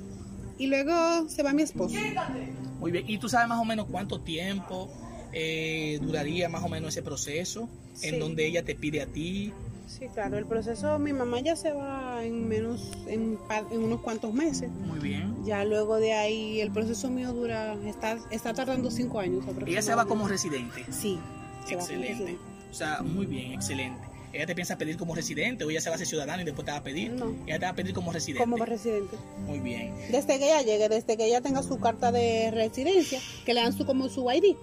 Y 0.60 0.66
luego 0.66 1.26
se 1.26 1.42
va 1.42 1.54
mi 1.54 1.62
esposo. 1.62 1.94
Muy 2.80 2.92
bien. 2.92 3.04
¿Y 3.08 3.16
tú 3.16 3.30
sabes 3.30 3.48
más 3.48 3.58
o 3.58 3.64
menos 3.64 3.86
cuánto 3.90 4.20
tiempo 4.20 4.92
eh, 5.32 5.98
duraría 6.02 6.50
más 6.50 6.62
o 6.62 6.68
menos 6.68 6.90
ese 6.90 7.02
proceso? 7.02 7.66
En 8.02 8.20
donde 8.20 8.46
ella 8.46 8.62
te 8.62 8.74
pide 8.74 9.00
a 9.00 9.06
ti. 9.06 9.54
Sí, 9.86 10.06
claro, 10.12 10.36
el 10.36 10.44
proceso, 10.44 10.98
mi 10.98 11.14
mamá 11.14 11.40
ya 11.40 11.56
se 11.56 11.72
va 11.72 12.22
en 12.24 12.46
menos, 12.46 12.92
en, 13.06 13.38
unos 13.72 14.00
cuantos 14.02 14.34
meses. 14.34 14.70
Muy 14.70 14.98
bien. 14.98 15.34
Ya 15.46 15.64
luego 15.64 15.96
de 15.96 16.12
ahí, 16.12 16.60
el 16.60 16.70
proceso 16.70 17.08
mío 17.08 17.32
dura, 17.32 17.74
está, 17.86 18.18
está 18.30 18.52
tardando 18.52 18.90
cinco 18.90 19.18
años 19.18 19.42
Ella 19.66 19.80
se 19.80 19.94
va 19.94 20.04
como 20.04 20.28
residente. 20.28 20.84
Sí, 20.90 21.18
se 21.66 21.74
va 21.74 21.80
como 21.80 21.94
Excelente. 21.94 22.12
residente. 22.12 22.42
O 22.70 22.74
sea, 22.74 23.02
muy 23.02 23.24
bien, 23.24 23.52
excelente. 23.52 24.09
Ella 24.32 24.46
te 24.46 24.54
piensa 24.54 24.78
pedir 24.78 24.96
como 24.96 25.14
residente 25.14 25.64
o 25.64 25.70
ella 25.70 25.80
se 25.80 25.88
va 25.88 25.94
a 25.94 25.96
hacer 25.96 26.06
ciudadano 26.06 26.42
y 26.42 26.44
después 26.44 26.64
te 26.64 26.70
va 26.72 26.78
a 26.78 26.82
pedir. 26.82 27.10
No. 27.12 27.34
Ella 27.46 27.58
te 27.58 27.64
va 27.66 27.70
a 27.70 27.74
pedir 27.74 27.92
como 27.94 28.12
residente. 28.12 28.42
Como 28.48 28.64
residente. 28.64 29.16
Muy 29.46 29.58
bien. 29.60 29.94
Desde 30.10 30.38
que 30.38 30.44
ella 30.46 30.62
llegue, 30.62 30.88
desde 30.88 31.16
que 31.16 31.26
ella 31.26 31.40
tenga 31.40 31.62
su 31.62 31.78
carta 31.80 32.12
de 32.12 32.50
residencia, 32.50 33.20
que 33.44 33.54
le 33.54 33.60
dan 33.62 33.72
su 33.72 33.84
como 33.86 34.08
su 34.08 34.30
ID, 34.30 34.54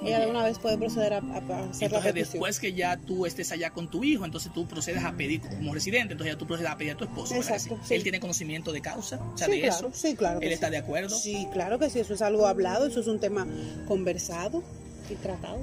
Muy 0.00 0.08
ella 0.10 0.20
de 0.20 0.26
una 0.26 0.44
vez 0.44 0.58
puede 0.58 0.76
proceder 0.78 1.14
a, 1.14 1.16
a- 1.18 1.20
hacer 1.20 1.40
la 1.40 1.64
Entonces, 1.64 2.02
petición. 2.02 2.12
después 2.14 2.60
que 2.60 2.72
ya 2.74 2.96
tú 2.98 3.24
estés 3.26 3.50
allá 3.50 3.70
con 3.70 3.90
tu 3.90 4.04
hijo, 4.04 4.24
entonces 4.24 4.52
tú 4.52 4.66
procedes 4.68 5.02
a 5.02 5.12
pedir 5.16 5.40
como 5.40 5.72
residente, 5.74 6.12
entonces 6.12 6.34
ya 6.34 6.38
tú 6.38 6.46
procedes 6.46 6.70
a 6.70 6.76
pedir 6.76 6.92
a 6.92 6.96
tu 6.96 7.04
esposo. 7.04 7.34
¿verdad 7.34 7.48
que 7.48 7.54
Exacto, 7.54 7.78
sí? 7.84 7.94
Él 7.94 8.02
tiene 8.02 8.20
conocimiento 8.20 8.72
de 8.72 8.80
causa, 8.82 9.16
o 9.34 9.36
sea, 9.38 9.46
sí, 9.48 9.54
de 9.54 9.60
claro, 9.62 9.88
eso. 9.88 9.90
sí, 9.98 10.14
claro. 10.14 10.40
Él 10.40 10.48
sí. 10.48 10.54
está 10.54 10.70
de 10.70 10.76
acuerdo. 10.76 11.08
Sí, 11.16 11.48
claro 11.52 11.78
que 11.78 11.88
sí, 11.90 11.98
eso 11.98 12.14
es 12.14 12.22
algo 12.22 12.46
hablado, 12.46 12.86
eso 12.86 13.00
es 13.00 13.06
un 13.06 13.18
tema 13.18 13.46
conversado 13.88 14.62
y 15.10 15.14
tratado. 15.14 15.58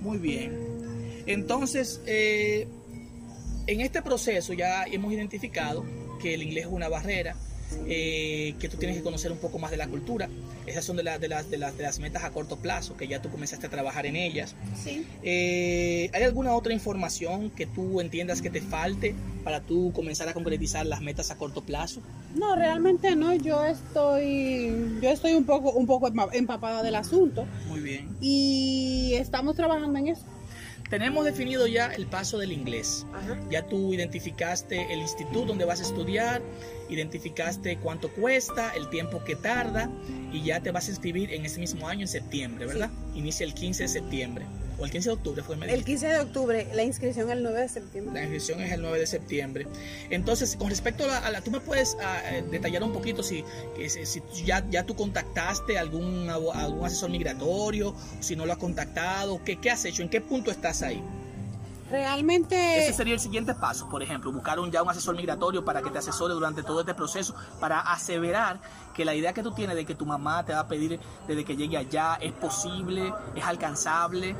Muy 0.00 0.16
bien. 0.18 0.80
Entonces, 1.26 2.00
eh, 2.06 2.66
en 3.66 3.80
este 3.80 4.02
proceso 4.02 4.52
ya 4.52 4.84
hemos 4.84 5.12
identificado 5.12 5.84
que 6.20 6.34
el 6.34 6.42
inglés 6.42 6.66
es 6.66 6.72
una 6.72 6.88
barrera, 6.88 7.34
eh, 7.86 8.54
que 8.58 8.68
tú 8.68 8.76
tienes 8.76 8.96
que 8.96 9.02
conocer 9.02 9.30
un 9.30 9.38
poco 9.38 9.58
más 9.58 9.70
de 9.70 9.76
la 9.76 9.86
cultura. 9.86 10.28
Esas 10.66 10.84
son 10.84 10.96
de, 10.96 11.02
las 11.04 11.20
de, 11.20 11.28
las, 11.28 11.48
de, 11.50 11.56
las, 11.56 11.76
de 11.76 11.84
las 11.84 11.98
metas 12.00 12.24
a 12.24 12.30
corto 12.30 12.56
plazo, 12.56 12.96
que 12.96 13.06
ya 13.08 13.22
tú 13.22 13.30
comenzaste 13.30 13.66
a 13.66 13.70
trabajar 13.70 14.06
en 14.06 14.16
ellas. 14.16 14.54
Sí. 14.82 15.06
Eh, 15.22 16.10
¿Hay 16.12 16.22
alguna 16.24 16.54
otra 16.54 16.72
información 16.74 17.50
que 17.50 17.66
tú 17.66 18.00
entiendas 18.00 18.42
que 18.42 18.50
te 18.50 18.60
falte 18.60 19.14
para 19.44 19.60
tú 19.60 19.92
comenzar 19.94 20.28
a 20.28 20.34
concretizar 20.34 20.84
las 20.84 21.00
metas 21.00 21.30
a 21.30 21.36
corto 21.36 21.62
plazo? 21.62 22.02
No, 22.34 22.54
realmente 22.56 23.14
no, 23.16 23.34
yo 23.34 23.64
estoy, 23.64 24.98
yo 25.00 25.10
estoy 25.10 25.32
un 25.32 25.44
poco, 25.44 25.72
un 25.72 25.86
poco 25.86 26.08
empa- 26.08 26.30
empapada 26.32 26.82
del 26.82 26.94
asunto 26.96 27.46
Muy 27.68 27.80
bien. 27.80 28.08
y 28.20 29.14
estamos 29.14 29.56
trabajando 29.56 29.98
en 29.98 30.08
eso. 30.08 30.22
Tenemos 30.90 31.24
definido 31.24 31.68
ya 31.68 31.86
el 31.86 32.06
paso 32.06 32.36
del 32.36 32.50
inglés. 32.50 33.06
Ajá. 33.14 33.38
Ya 33.48 33.64
tú 33.64 33.94
identificaste 33.94 34.92
el 34.92 34.98
instituto 34.98 35.46
donde 35.46 35.64
vas 35.64 35.78
a 35.78 35.84
estudiar, 35.84 36.42
identificaste 36.88 37.78
cuánto 37.78 38.12
cuesta, 38.12 38.72
el 38.74 38.90
tiempo 38.90 39.22
que 39.22 39.36
tarda 39.36 39.88
y 40.32 40.42
ya 40.42 40.60
te 40.60 40.72
vas 40.72 40.88
a 40.88 40.90
inscribir 40.90 41.32
en 41.32 41.46
ese 41.46 41.60
mismo 41.60 41.88
año, 41.88 42.02
en 42.02 42.08
septiembre, 42.08 42.66
¿verdad? 42.66 42.90
Inicia 43.14 43.46
el 43.46 43.54
15 43.54 43.84
de 43.84 43.88
septiembre 43.88 44.46
o 44.80 44.84
el 44.84 44.90
15 44.90 45.08
de 45.10 45.14
octubre 45.14 45.42
fue 45.42 45.54
El 45.56 45.60
dijiste. 45.62 45.84
15 45.84 46.06
de 46.06 46.20
octubre, 46.20 46.68
la 46.74 46.82
inscripción 46.82 47.30
el 47.30 47.42
9 47.42 47.60
de 47.60 47.68
septiembre. 47.68 48.14
La 48.14 48.20
inscripción 48.22 48.60
es 48.60 48.72
el 48.72 48.80
9 48.82 48.98
de 48.98 49.06
septiembre. 49.06 49.66
Entonces, 50.08 50.56
con 50.56 50.70
respecto 50.70 51.04
a 51.04 51.06
la, 51.06 51.18
a 51.18 51.30
la- 51.30 51.40
tú 51.42 51.50
me 51.50 51.60
puedes 51.60 51.96
ah, 52.02 52.20
eh, 52.24 52.44
detallar 52.50 52.82
un 52.82 52.92
poquito 52.92 53.22
si, 53.22 53.44
si, 53.88 54.06
si 54.06 54.22
ya, 54.44 54.64
ya 54.70 54.84
tú 54.84 54.96
contactaste 54.96 55.78
algún, 55.78 56.28
algún 56.30 56.84
asesor 56.84 57.10
migratorio, 57.10 57.94
si 58.20 58.36
no 58.36 58.46
lo 58.46 58.52
has 58.52 58.58
contactado, 58.58 59.42
¿qué, 59.44 59.56
qué 59.60 59.70
has 59.70 59.84
hecho? 59.84 60.02
¿En 60.02 60.08
qué 60.08 60.20
punto 60.20 60.50
estás 60.50 60.82
ahí? 60.82 61.02
Realmente, 61.90 62.78
Ese 62.86 62.92
sería 62.96 63.14
el 63.14 63.20
siguiente 63.20 63.52
paso, 63.52 63.88
por 63.88 64.00
ejemplo, 64.00 64.30
buscar 64.30 64.60
un, 64.60 64.70
ya 64.70 64.80
un 64.80 64.88
asesor 64.88 65.16
migratorio 65.16 65.64
para 65.64 65.82
que 65.82 65.90
te 65.90 65.98
asesore 65.98 66.34
durante 66.34 66.62
todo 66.62 66.80
este 66.80 66.94
proceso, 66.94 67.34
para 67.58 67.80
aseverar 67.80 68.60
que 68.94 69.04
la 69.04 69.12
idea 69.12 69.32
que 69.32 69.42
tú 69.42 69.50
tienes 69.52 69.74
de 69.74 69.84
que 69.84 69.96
tu 69.96 70.06
mamá 70.06 70.44
te 70.46 70.52
va 70.52 70.60
a 70.60 70.68
pedir 70.68 71.00
desde 71.26 71.44
que 71.44 71.56
llegue 71.56 71.76
allá 71.76 72.16
es 72.20 72.30
posible, 72.32 73.12
es 73.34 73.44
alcanzable. 73.44 74.36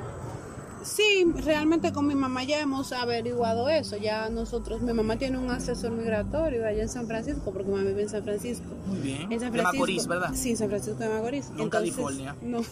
Sí, 0.83 1.27
realmente 1.45 1.93
con 1.93 2.07
mi 2.07 2.15
mamá 2.15 2.45
ya 2.45 2.61
hemos 2.61 2.93
averiguado 2.93 3.69
eso. 3.69 3.97
Ya 3.97 4.29
nosotros, 4.31 4.83
mi 4.83 4.93
mamá 4.93 5.17
tiene 5.17 5.39
un 5.39 5.51
asesor 5.51 5.93
migratorio 5.93 6.67
allá 6.67 6.83
en 6.83 6.89
San 6.89 7.07
Francisco, 7.07 7.51
porque 7.53 7.71
mamá 7.71 7.83
vive 7.83 8.03
en 8.03 8.09
San 8.09 8.23
Francisco. 8.23 8.67
Muy 8.87 8.99
bien. 9.01 9.33
En 9.33 9.41
San 9.41 9.53
De 9.53 9.59
Francisco. 9.59 9.73
Macorís, 9.73 10.07
¿verdad? 10.07 10.31
Sí, 10.35 10.57
San 10.57 10.69
Francisco 10.69 10.99
de 10.99 11.09
Macorís. 11.09 11.51
No 11.51 11.65
en 11.65 11.71
California. 11.71 12.37
No, 12.43 12.63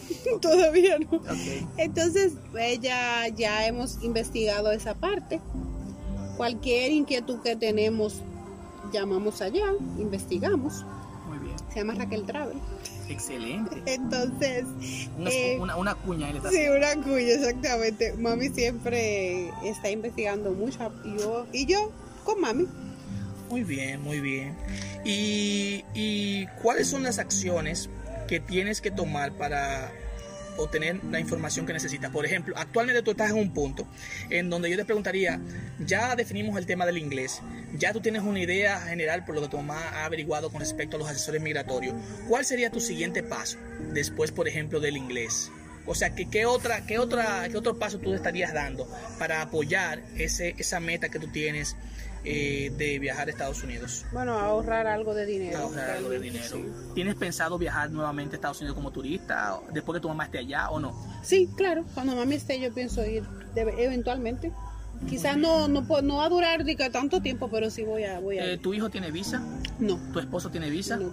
todavía 0.41 0.97
no. 0.99 1.17
Ok. 1.17 1.27
Entonces, 1.77 2.33
ella 2.57 3.27
ya 3.29 3.65
hemos 3.67 4.03
investigado 4.03 4.71
esa 4.71 4.95
parte. 4.95 5.41
Cualquier 6.37 6.91
inquietud 6.91 7.39
que 7.39 7.55
tenemos, 7.55 8.21
llamamos 8.93 9.41
allá, 9.41 9.65
investigamos. 9.97 10.85
Muy 11.27 11.37
bien. 11.39 11.55
Se 11.69 11.79
llama 11.79 11.93
Raquel 11.95 12.23
Travel. 12.23 12.57
Excelente. 13.09 13.81
Entonces, 13.85 14.65
Una, 15.17 15.29
eh, 15.31 15.57
una, 15.59 15.75
una 15.75 15.95
cuña 15.95 16.31
sí, 16.49 16.67
una 16.67 16.95
cuya, 17.03 17.33
exactamente. 17.33 18.13
Mami 18.13 18.49
siempre 18.49 19.49
está 19.63 19.89
investigando 19.89 20.51
mucho 20.51 20.91
y 21.03 21.17
yo, 21.19 21.47
y 21.51 21.65
yo 21.65 21.91
con 22.23 22.39
mami. 22.41 22.67
Muy 23.49 23.63
bien, 23.63 24.01
muy 24.03 24.19
bien. 24.19 24.55
¿Y, 25.03 25.83
y 25.95 26.45
cuáles 26.61 26.87
son 26.87 27.03
las 27.03 27.17
acciones 27.17 27.89
que 28.27 28.39
tienes 28.39 28.79
que 28.79 28.91
tomar 28.91 29.31
para 29.31 29.91
obtener 30.59 30.99
la 31.05 31.19
información 31.19 31.65
que 31.65 31.73
necesitas? 31.73 32.11
Por 32.11 32.25
ejemplo, 32.25 32.55
actualmente 32.57 33.01
tú 33.01 33.11
estás 33.11 33.31
en 33.31 33.37
un 33.37 33.53
punto 33.53 33.87
en 34.29 34.49
donde 34.49 34.69
yo 34.69 34.77
te 34.77 34.85
preguntaría, 34.85 35.39
ya 35.79 36.15
definimos 36.15 36.57
el 36.57 36.65
tema 36.65 36.85
del 36.85 36.97
inglés, 36.97 37.41
ya 37.73 37.93
tú 37.93 38.01
tienes 38.01 38.23
una 38.23 38.39
idea 38.39 38.79
general 38.81 39.25
por 39.25 39.35
lo 39.35 39.41
que 39.41 39.49
tu 39.49 39.57
mamá 39.57 39.81
ha 39.93 40.05
averiguado 40.05 40.49
con 40.51 40.59
respecto 40.59 40.97
a 40.97 40.99
los 40.99 41.09
asesores 41.09 41.41
migratorios. 41.41 41.95
¿Cuál 42.27 42.45
sería 42.45 42.69
tu 42.69 42.79
siguiente 42.79 43.23
paso 43.23 43.57
después, 43.93 44.31
por 44.31 44.47
ejemplo, 44.47 44.79
del 44.79 44.97
inglés? 44.97 45.51
O 45.85 45.95
sea, 45.95 46.13
¿qué, 46.13 46.29
qué 46.29 46.45
otra, 46.45 46.85
qué, 46.85 46.99
otra, 46.99 47.47
¿qué 47.49 47.57
otro 47.57 47.79
paso 47.79 47.97
tú 47.97 48.13
estarías 48.13 48.53
dando 48.53 48.87
para 49.17 49.41
apoyar 49.41 50.03
ese, 50.17 50.53
esa 50.57 50.79
meta 50.79 51.09
que 51.09 51.19
tú 51.19 51.27
tienes 51.27 51.75
eh, 52.31 52.71
de 52.77 52.99
viajar 52.99 53.27
a 53.27 53.31
Estados 53.31 53.63
Unidos? 53.63 54.05
Bueno, 54.11 54.33
ahorrar 54.37 54.85
algo 54.87 55.13
de 55.15 55.25
dinero. 55.25 55.57
Ahorrar 55.57 55.89
algo 55.91 56.09
de 56.09 56.19
dinero. 56.19 56.57
¿Tienes 56.93 57.15
pensado 57.15 57.57
viajar 57.57 57.89
nuevamente 57.89 58.35
a 58.35 58.37
Estados 58.37 58.59
Unidos 58.59 58.75
como 58.75 58.91
turista 58.91 59.59
después 59.73 59.95
que 59.97 60.01
tu 60.01 60.07
mamá 60.09 60.25
esté 60.25 60.37
allá 60.39 60.69
o 60.69 60.79
no? 60.79 60.93
Sí, 61.23 61.49
claro. 61.57 61.83
Cuando 61.95 62.15
mami 62.15 62.35
esté, 62.35 62.59
yo 62.59 62.71
pienso 62.73 63.03
ir 63.05 63.23
de- 63.55 63.83
eventualmente. 63.83 64.51
Quizás 65.07 65.37
no, 65.37 65.67
no, 65.69 65.85
puedo- 65.87 66.01
no 66.01 66.17
va 66.17 66.25
a 66.25 66.29
durar 66.29 66.63
tanto 66.91 67.21
tiempo, 67.21 67.49
pero 67.49 67.69
sí 67.69 67.83
voy 67.83 68.03
a, 68.03 68.19
voy 68.19 68.37
a 68.37 68.45
Eh. 68.53 68.57
¿Tu 68.57 68.73
hijo 68.73 68.89
tiene 68.89 69.11
visa? 69.11 69.41
No, 69.79 69.97
¿Tu 70.11 70.19
esposo 70.19 70.49
tiene 70.51 70.69
visa? 70.69 70.97
no. 70.97 71.11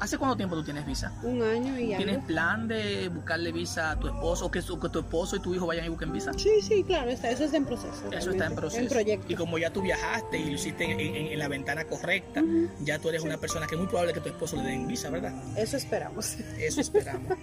¿Hace 0.00 0.16
cuánto 0.16 0.34
tiempo 0.36 0.56
tú 0.56 0.64
tienes 0.64 0.86
visa? 0.86 1.12
Un 1.22 1.42
año 1.42 1.78
y 1.78 1.94
¿Tienes 1.94 2.16
algo. 2.16 2.26
plan 2.26 2.66
de 2.68 3.08
buscarle 3.10 3.52
visa 3.52 3.90
a 3.90 3.96
tu 4.00 4.06
esposo 4.08 4.46
o 4.46 4.50
que, 4.50 4.60
que 4.60 4.88
tu 4.88 4.98
esposo 5.00 5.36
y 5.36 5.40
tu 5.40 5.54
hijo 5.54 5.66
vayan 5.66 5.84
y 5.84 5.88
busquen 5.90 6.10
visa? 6.12 6.32
Sí, 6.32 6.48
sí, 6.62 6.82
claro, 6.84 7.10
está, 7.10 7.28
eso 7.30 7.44
está 7.44 7.58
en 7.58 7.66
proceso. 7.66 8.10
Eso 8.10 8.30
está 8.30 8.46
en 8.46 8.54
proceso. 8.54 8.82
En 8.82 8.88
proyecto. 8.88 9.26
Y 9.30 9.36
como 9.36 9.58
ya 9.58 9.70
tú 9.70 9.82
viajaste 9.82 10.38
y 10.38 10.44
lo 10.46 10.52
hiciste 10.52 10.84
en, 10.84 10.98
en- 10.98 11.16
en 11.32 11.38
la 11.38 11.48
ventana 11.48 11.84
correcta, 11.84 12.42
ya 12.80 12.98
tú 12.98 13.10
eres 13.10 13.22
una 13.22 13.36
persona 13.36 13.66
que 13.66 13.74
es 13.74 13.78
muy 13.78 13.88
probable 13.88 14.14
que 14.14 14.20
tu 14.20 14.28
esposo 14.30 14.56
le 14.56 14.62
den 14.62 14.86
visa, 14.88 15.10
¿verdad? 15.10 15.34
Eso 15.56 15.76
esperamos. 15.76 16.34
Eso 16.58 16.80
esperamos. 16.80 17.36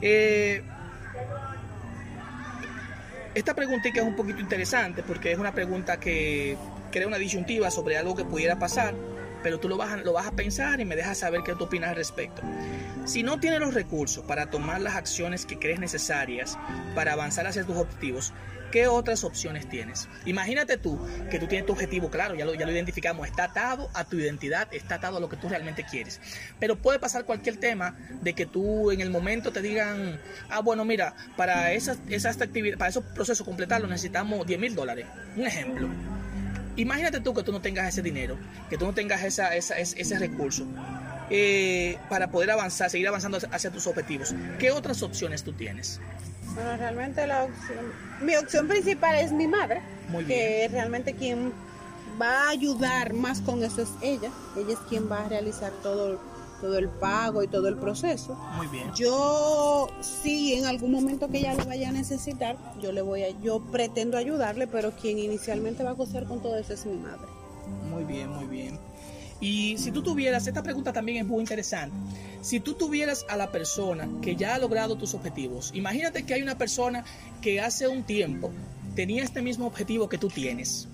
Eh, 0.00 0.62
esta 3.34 3.54
preguntita 3.54 4.00
es 4.00 4.06
un 4.06 4.16
poquito 4.16 4.40
interesante 4.40 5.02
porque 5.02 5.32
es 5.32 5.38
una 5.38 5.52
pregunta 5.52 5.98
que 6.00 6.56
crea 6.90 7.06
una 7.06 7.18
disyuntiva 7.18 7.70
sobre 7.70 7.98
algo 7.98 8.16
que 8.16 8.24
pudiera 8.24 8.58
pasar, 8.58 8.94
pero 9.42 9.58
tú 9.58 9.68
lo 9.68 9.76
vas, 9.76 9.90
a, 10.26 10.32
pensar 10.32 10.80
y 10.80 10.84
me 10.84 10.96
dejas 10.96 11.18
saber 11.18 11.42
qué 11.44 11.52
opinas 11.52 11.90
al 11.90 11.96
respecto. 11.96 12.42
Si 13.04 13.22
no 13.22 13.40
tienes 13.40 13.60
los 13.60 13.74
recursos 13.74 14.24
para 14.24 14.50
tomar 14.50 14.80
las 14.80 14.94
acciones 14.94 15.46
que 15.46 15.58
crees 15.58 15.80
necesarias 15.80 16.58
para 16.94 17.12
avanzar 17.12 17.46
hacia 17.46 17.64
tus 17.64 17.76
objetivos, 17.76 18.32
¿qué 18.70 18.86
otras 18.86 19.24
opciones 19.24 19.68
tienes? 19.68 20.08
Imagínate 20.26 20.76
tú 20.76 20.98
que 21.30 21.38
tú 21.38 21.46
tienes 21.46 21.66
tu 21.66 21.72
objetivo 21.72 22.10
claro, 22.10 22.34
ya 22.34 22.44
lo, 22.44 22.54
ya 22.54 22.66
lo 22.66 22.72
identificamos, 22.72 23.26
está 23.26 23.44
atado 23.44 23.88
a 23.94 24.04
tu 24.04 24.16
identidad, 24.16 24.68
está 24.72 24.96
atado 24.96 25.16
a 25.16 25.20
lo 25.20 25.28
que 25.28 25.36
tú 25.36 25.48
realmente 25.48 25.84
quieres. 25.84 26.20
Pero 26.60 26.76
puede 26.76 26.98
pasar 26.98 27.24
cualquier 27.24 27.56
tema 27.56 27.96
de 28.20 28.34
que 28.34 28.46
tú 28.46 28.90
en 28.90 29.00
el 29.00 29.10
momento 29.10 29.52
te 29.52 29.62
digan, 29.62 30.20
ah, 30.50 30.60
bueno, 30.60 30.84
mira, 30.84 31.14
para 31.36 31.72
esas, 31.72 31.98
esas 32.08 32.40
actividades, 32.40 32.78
para 32.78 32.90
esos 32.90 33.04
procesos 33.04 33.46
completarlos 33.46 33.90
necesitamos 33.90 34.46
10 34.46 34.60
mil 34.60 34.74
dólares. 34.74 35.06
Un 35.36 35.46
ejemplo. 35.46 35.88
Imagínate 36.78 37.20
tú 37.20 37.34
que 37.34 37.42
tú 37.42 37.52
no 37.52 37.60
tengas 37.60 37.88
ese 37.88 38.02
dinero, 38.02 38.36
que 38.70 38.78
tú 38.78 38.86
no 38.86 38.94
tengas 38.94 39.22
esa, 39.24 39.54
esa- 39.54 39.76
ese, 39.78 40.00
ese 40.00 40.18
recurso 40.18 40.64
eh, 41.28 41.98
para 42.08 42.30
poder 42.30 42.50
avanzar, 42.52 42.88
seguir 42.88 43.06
avanzando 43.08 43.38
hacia- 43.50 43.70
tus 43.70 43.86
objetivos. 43.86 44.34
¿Qué 44.58 44.70
otras 44.70 45.02
opciones 45.02 45.42
tú 45.42 45.52
tienes? 45.52 46.00
Bueno, 46.54 46.76
realmente 46.76 47.26
la 47.26 47.44
opción, 47.44 47.78
mi 48.22 48.34
opción 48.36 48.66
principal 48.68 49.16
es 49.16 49.32
mi 49.32 49.46
madre, 49.46 49.82
Muy 50.08 50.24
que 50.24 50.68
realmente 50.72 51.12
quien 51.14 51.52
va 52.20 52.44
a 52.46 52.48
ayudar 52.50 53.12
más 53.12 53.40
con 53.40 53.62
eso 53.62 53.82
es 53.82 53.88
ella. 54.00 54.30
Ella 54.56 54.72
es 54.72 54.78
quien 54.88 55.10
va 55.10 55.24
a 55.26 55.28
realizar 55.28 55.70
todo, 55.82 56.20
todo 56.60 56.78
el 56.78 56.88
pago 56.88 57.42
y 57.42 57.48
todo 57.48 57.68
el 57.68 57.76
proceso. 57.76 58.34
Muy 58.56 58.66
bien. 58.68 58.90
Yo 58.94 59.88
sí, 60.00 60.54
en 60.54 60.66
algún 60.66 60.92
momento 60.92 61.28
que 61.28 61.38
ella 61.38 61.54
lo 61.54 61.64
vaya 61.64 61.88
a 61.88 61.92
necesitar, 61.92 62.56
yo 62.80 62.92
le 62.92 63.02
voy 63.02 63.22
a, 63.22 63.30
yo 63.40 63.60
pretendo 63.60 64.16
ayudarle, 64.16 64.66
pero 64.66 64.92
quien 64.92 65.18
inicialmente 65.18 65.84
va 65.84 65.90
a 65.90 65.94
coser 65.94 66.24
con 66.24 66.40
todo 66.40 66.56
eso 66.56 66.74
es 66.74 66.86
mi 66.86 66.96
madre. 66.96 67.26
Muy 67.90 68.04
bien, 68.04 68.30
muy 68.30 68.46
bien. 68.46 68.78
Y 69.40 69.78
si 69.78 69.92
tú 69.92 70.02
tuvieras, 70.02 70.46
esta 70.46 70.62
pregunta 70.62 70.92
también 70.92 71.18
es 71.18 71.26
muy 71.26 71.40
interesante, 71.40 71.96
si 72.40 72.58
tú 72.58 72.74
tuvieras 72.74 73.24
a 73.28 73.36
la 73.36 73.52
persona 73.52 74.08
que 74.20 74.34
ya 74.34 74.54
ha 74.54 74.58
logrado 74.58 74.96
tus 74.96 75.14
objetivos, 75.14 75.70
imagínate 75.74 76.24
que 76.24 76.34
hay 76.34 76.42
una 76.42 76.58
persona 76.58 77.04
que 77.40 77.60
hace 77.60 77.86
un 77.86 78.02
tiempo 78.02 78.50
tenía 78.96 79.22
este 79.22 79.42
mismo 79.42 79.66
objetivo 79.66 80.08
que 80.08 80.18
tú 80.18 80.28
tienes 80.28 80.88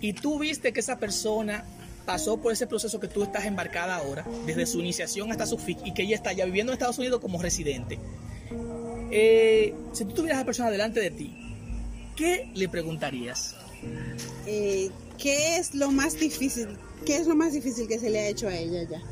y 0.00 0.14
tú 0.14 0.38
viste 0.38 0.72
que 0.72 0.80
esa 0.80 0.98
persona 0.98 1.64
pasó 2.04 2.36
por 2.38 2.52
ese 2.52 2.66
proceso 2.66 3.00
que 3.00 3.08
tú 3.08 3.22
estás 3.22 3.44
embarcada 3.44 3.96
ahora, 3.96 4.26
desde 4.46 4.66
su 4.66 4.80
iniciación 4.80 5.30
hasta 5.30 5.46
su 5.46 5.58
fin, 5.58 5.78
y 5.84 5.94
que 5.94 6.02
ella 6.02 6.16
está 6.16 6.32
ya 6.32 6.44
viviendo 6.44 6.72
en 6.72 6.74
Estados 6.74 6.98
Unidos 6.98 7.20
como 7.20 7.40
residente. 7.40 7.98
Eh, 9.10 9.74
si 9.92 10.04
tú 10.04 10.12
tuvieras 10.12 10.38
a 10.38 10.40
la 10.40 10.46
persona 10.46 10.70
delante 10.70 11.00
de 11.00 11.10
ti 11.10 11.42
¿qué 12.16 12.50
le 12.54 12.68
preguntarías? 12.68 13.56
Eh, 14.46 14.90
¿Qué 15.18 15.56
es 15.56 15.74
lo 15.74 15.90
más 15.90 16.18
difícil? 16.18 16.68
¿Qué 17.04 17.16
es 17.16 17.26
lo 17.26 17.34
más 17.34 17.52
difícil 17.52 17.88
que 17.88 17.98
se 17.98 18.10
le 18.10 18.20
ha 18.20 18.28
hecho 18.28 18.48
a 18.48 18.54
ella 18.54 18.88
ya? 18.88 19.02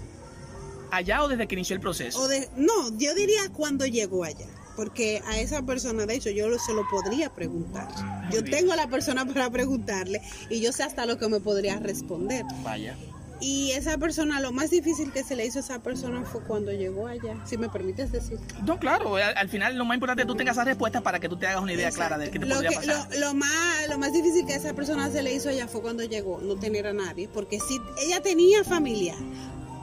¿Allá 0.90 1.22
o 1.24 1.28
desde 1.28 1.46
que 1.46 1.54
inició 1.54 1.74
el 1.74 1.80
proceso? 1.80 2.20
O 2.20 2.28
de, 2.28 2.48
no, 2.56 2.96
yo 2.98 3.14
diría 3.14 3.48
cuando 3.52 3.86
llegó 3.86 4.24
allá. 4.24 4.46
Porque 4.80 5.20
a 5.26 5.38
esa 5.38 5.60
persona, 5.60 6.06
de 6.06 6.14
hecho, 6.14 6.30
yo 6.30 6.46
se 6.58 6.72
lo 6.72 6.88
podría 6.88 7.28
preguntar. 7.28 7.86
Muy 8.24 8.32
yo 8.32 8.42
tengo 8.42 8.72
a 8.72 8.76
la 8.76 8.86
persona 8.88 9.26
para 9.26 9.50
preguntarle 9.50 10.22
y 10.48 10.62
yo 10.62 10.72
sé 10.72 10.84
hasta 10.84 11.04
lo 11.04 11.18
que 11.18 11.28
me 11.28 11.38
podría 11.38 11.78
responder. 11.78 12.46
Vaya. 12.62 12.96
Y 13.42 13.72
esa 13.72 13.98
persona, 13.98 14.40
lo 14.40 14.52
más 14.52 14.70
difícil 14.70 15.12
que 15.12 15.22
se 15.22 15.36
le 15.36 15.44
hizo 15.44 15.58
a 15.58 15.60
esa 15.62 15.82
persona 15.82 16.22
fue 16.24 16.42
cuando 16.44 16.72
llegó 16.72 17.08
allá. 17.08 17.36
Si 17.44 17.58
me 17.58 17.68
permites 17.68 18.10
decir. 18.10 18.38
No, 18.64 18.78
claro, 18.78 19.16
al, 19.16 19.36
al 19.36 19.48
final 19.50 19.76
lo 19.76 19.84
más 19.84 19.96
importante 19.96 20.22
es 20.22 20.26
que 20.26 20.32
tú 20.32 20.36
tengas 20.38 20.56
esas 20.56 20.64
respuestas 20.66 21.02
para 21.02 21.20
que 21.20 21.28
tú 21.28 21.36
te 21.36 21.46
hagas 21.46 21.60
una 21.62 21.74
idea 21.74 21.90
clara 21.90 22.16
de 22.16 22.30
qué 22.30 22.38
te 22.38 22.46
lo, 22.46 22.54
podría 22.54 22.70
que- 22.70 22.76
pasar. 22.86 23.08
lo, 23.12 23.20
lo 23.20 23.34
más, 23.34 23.86
lo 23.90 23.98
más 23.98 24.14
difícil 24.14 24.46
que 24.46 24.54
a 24.54 24.56
esa 24.56 24.72
persona 24.72 25.10
se 25.10 25.22
le 25.22 25.34
hizo 25.34 25.50
allá 25.50 25.68
fue 25.68 25.82
cuando 25.82 26.04
llegó, 26.04 26.40
no 26.40 26.56
tener 26.56 26.86
a 26.86 26.94
nadie, 26.94 27.28
porque 27.28 27.60
sí, 27.60 27.78
ella 28.02 28.22
tenía 28.22 28.64
familia, 28.64 29.14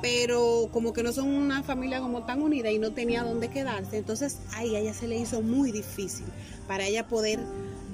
pero 0.02 0.70
como 0.72 0.94
que 0.94 1.04
no 1.04 1.12
son 1.12 1.28
una 1.30 1.64
familia 1.64 2.00
como 2.00 2.26
tan 2.26 2.42
unida 2.42 2.70
y 2.72 2.80
no 2.80 2.92
tenía 2.92 3.24
dónde 3.24 3.50
quedarse, 3.50 3.98
entonces 3.98 4.40
ahí 4.54 4.76
a 4.76 4.80
ella 4.80 4.94
se 4.94 5.08
le 5.08 5.18
hizo 5.18 5.42
muy 5.42 5.72
difícil 5.72 6.26
para 6.68 6.86
ella 6.86 7.08
poder, 7.08 7.40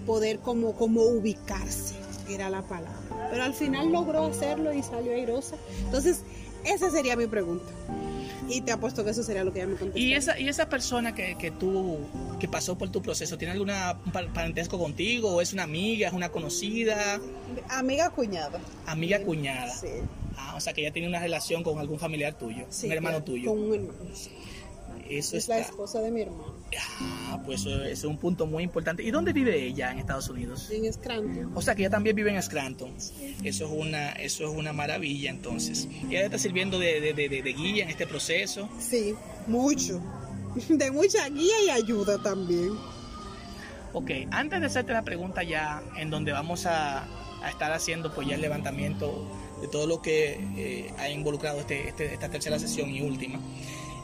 poder 0.05 0.39
como, 0.39 0.73
como 0.73 1.01
ubicarse, 1.03 1.95
era 2.29 2.49
la 2.49 2.61
palabra. 2.63 3.27
Pero 3.31 3.43
al 3.43 3.53
final 3.53 3.91
logró 3.91 4.25
hacerlo 4.25 4.73
y 4.73 4.83
salió 4.83 5.13
airosa. 5.13 5.55
Entonces, 5.85 6.21
esa 6.65 6.89
sería 6.91 7.15
mi 7.15 7.27
pregunta. 7.27 7.65
Y 8.49 8.61
te 8.61 8.71
apuesto 8.73 9.03
que 9.05 9.11
eso 9.11 9.23
sería 9.23 9.43
lo 9.43 9.53
que 9.53 9.59
ella 9.59 9.69
me 9.69 9.75
contestó. 9.77 9.99
Y 9.99 10.13
esa, 10.13 10.37
y 10.39 10.49
esa 10.49 10.67
persona 10.67 11.15
que, 11.15 11.35
que 11.37 11.49
tú, 11.49 11.99
que 12.39 12.47
pasó 12.47 12.77
por 12.77 12.89
tu 12.89 13.01
proceso, 13.01 13.37
¿tiene 13.37 13.55
par- 14.11 14.31
parentesco 14.33 14.77
contigo? 14.77 15.29
¿O 15.35 15.41
es 15.41 15.53
una 15.53 15.63
amiga, 15.63 16.07
es 16.09 16.13
una 16.13 16.29
conocida, 16.29 17.19
Amiga 17.69 18.09
cuñada. 18.09 18.59
amiga 18.85 19.19
cuñada? 19.23 19.73
Sí. 19.73 19.87
Ah, 20.37 20.53
o 20.55 20.59
sea 20.59 20.73
que 20.73 20.81
ella 20.81 20.91
tiene 20.91 21.07
una 21.07 21.19
relación 21.19 21.63
con 21.63 21.79
algún 21.79 21.99
familiar 21.99 22.33
tuyo, 22.37 22.65
Sí, 22.69 22.87
un 22.87 22.91
hermano 22.93 23.23
tuyo. 23.23 23.49
Con 23.51 23.59
un 23.63 23.73
hermano. 23.73 23.93
sí. 24.13 24.29
Eso 25.09 25.35
Es 25.35 25.47
la 25.49 25.57
está. 25.59 25.71
esposa 25.71 25.99
de 25.99 26.11
mi 26.11 26.21
hermano. 26.21 26.53
Ah, 27.27 27.41
pues 27.45 27.61
eso, 27.61 27.83
es 27.83 28.03
un 28.05 28.17
punto 28.17 28.45
muy 28.47 28.63
importante. 28.63 29.03
¿Y 29.03 29.11
dónde 29.11 29.33
vive 29.33 29.61
ella 29.61 29.91
en 29.91 29.99
Estados 29.99 30.29
Unidos? 30.29 30.69
En 30.71 30.91
Scranton. 30.91 31.51
O 31.55 31.61
sea 31.61 31.75
que 31.75 31.81
ella 31.81 31.89
también 31.89 32.15
vive 32.15 32.33
en 32.33 32.41
Scranton. 32.41 32.91
Eso 33.43 33.65
es 33.65 33.71
una, 33.71 34.11
eso 34.13 34.45
es 34.45 34.49
una 34.57 34.71
maravilla 34.71 35.29
entonces. 35.29 35.87
Ella 36.09 36.25
está 36.25 36.37
sirviendo 36.37 36.79
de, 36.79 37.01
de- 37.01 37.13
de- 37.13 37.27
de- 37.29 37.41
de 37.41 37.53
guía 37.53 37.83
en 37.83 37.89
este 37.89 38.07
proceso. 38.07 38.69
Sí, 38.79 39.13
mucho. 39.47 40.01
De 40.69 40.89
mucha 40.91 41.27
guía 41.29 41.53
y 41.65 41.69
ayuda 41.71 42.21
también. 42.21 42.71
Ok, 43.91 44.09
antes 44.31 44.59
de 44.61 44.65
hacerte 44.67 44.93
la 44.93 45.03
pregunta 45.03 45.43
ya, 45.43 45.83
en 45.97 46.09
donde 46.09 46.31
vamos 46.31 46.65
a, 46.65 47.03
a 47.43 47.49
estar 47.49 47.71
haciendo 47.73 48.13
pues 48.13 48.27
ya 48.27 48.35
el 48.35 48.41
levantamiento 48.41 49.27
de 49.63 49.69
todo 49.69 49.87
lo 49.87 50.01
que 50.01 50.37
eh, 50.57 50.93
ha 50.97 51.07
involucrado 51.07 51.61
este, 51.61 51.87
este- 51.87 52.13
esta 52.13 52.27
tercera 52.27 52.59
sesión 52.59 52.89
y 52.89 53.01
última, 53.01 53.39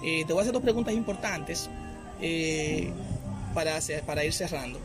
eh, 0.01 0.23
te 0.25 0.31
voy 0.31 0.39
a 0.39 0.43
hacer 0.43 0.53
dos 0.53 0.63
preguntas 0.63 0.93
importantes 0.93 1.69
eh, 2.21 2.93
para, 3.53 4.23
ir 4.23 4.31
cerrando. 4.31 4.79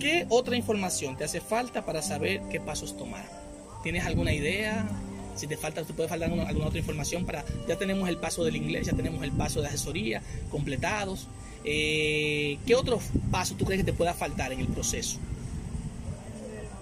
¿Qué 0.00 0.24
otra 0.30 0.56
información 0.56 1.18
te 1.18 1.24
hace 1.24 1.42
falta 1.42 1.84
para 1.84 2.00
saber 2.00 2.40
qué 2.50 2.58
pasos 2.58 2.96
tomar? 2.96 3.28
¿Tienes 3.82 4.06
alguna 4.06 4.32
idea? 4.32 4.88
Si 5.34 5.46
te 5.46 5.58
falta, 5.58 5.84
te 5.84 5.92
puede 5.92 6.08
faltar 6.08 6.30
alguna, 6.30 6.66
otra 6.66 6.78
información 6.78 7.26
para. 7.26 7.44
Ya 7.68 7.76
tenemos 7.76 8.08
el 8.08 8.16
paso 8.16 8.42
del 8.42 8.56
inglés, 8.56 8.86
ya 8.86 8.94
tenemos 8.94 9.22
el 9.22 9.32
paso 9.32 9.60
de 9.60 9.68
asesoría 9.68 10.22
completados. 10.50 11.28
¿Qué 11.62 12.74
otro 12.74 13.00
paso 13.30 13.54
tú 13.54 13.66
crees 13.66 13.82
que 13.82 13.92
te 13.92 13.92
pueda 13.92 14.14
faltar 14.14 14.50
en 14.54 14.60
el 14.60 14.68
proceso? 14.68 15.18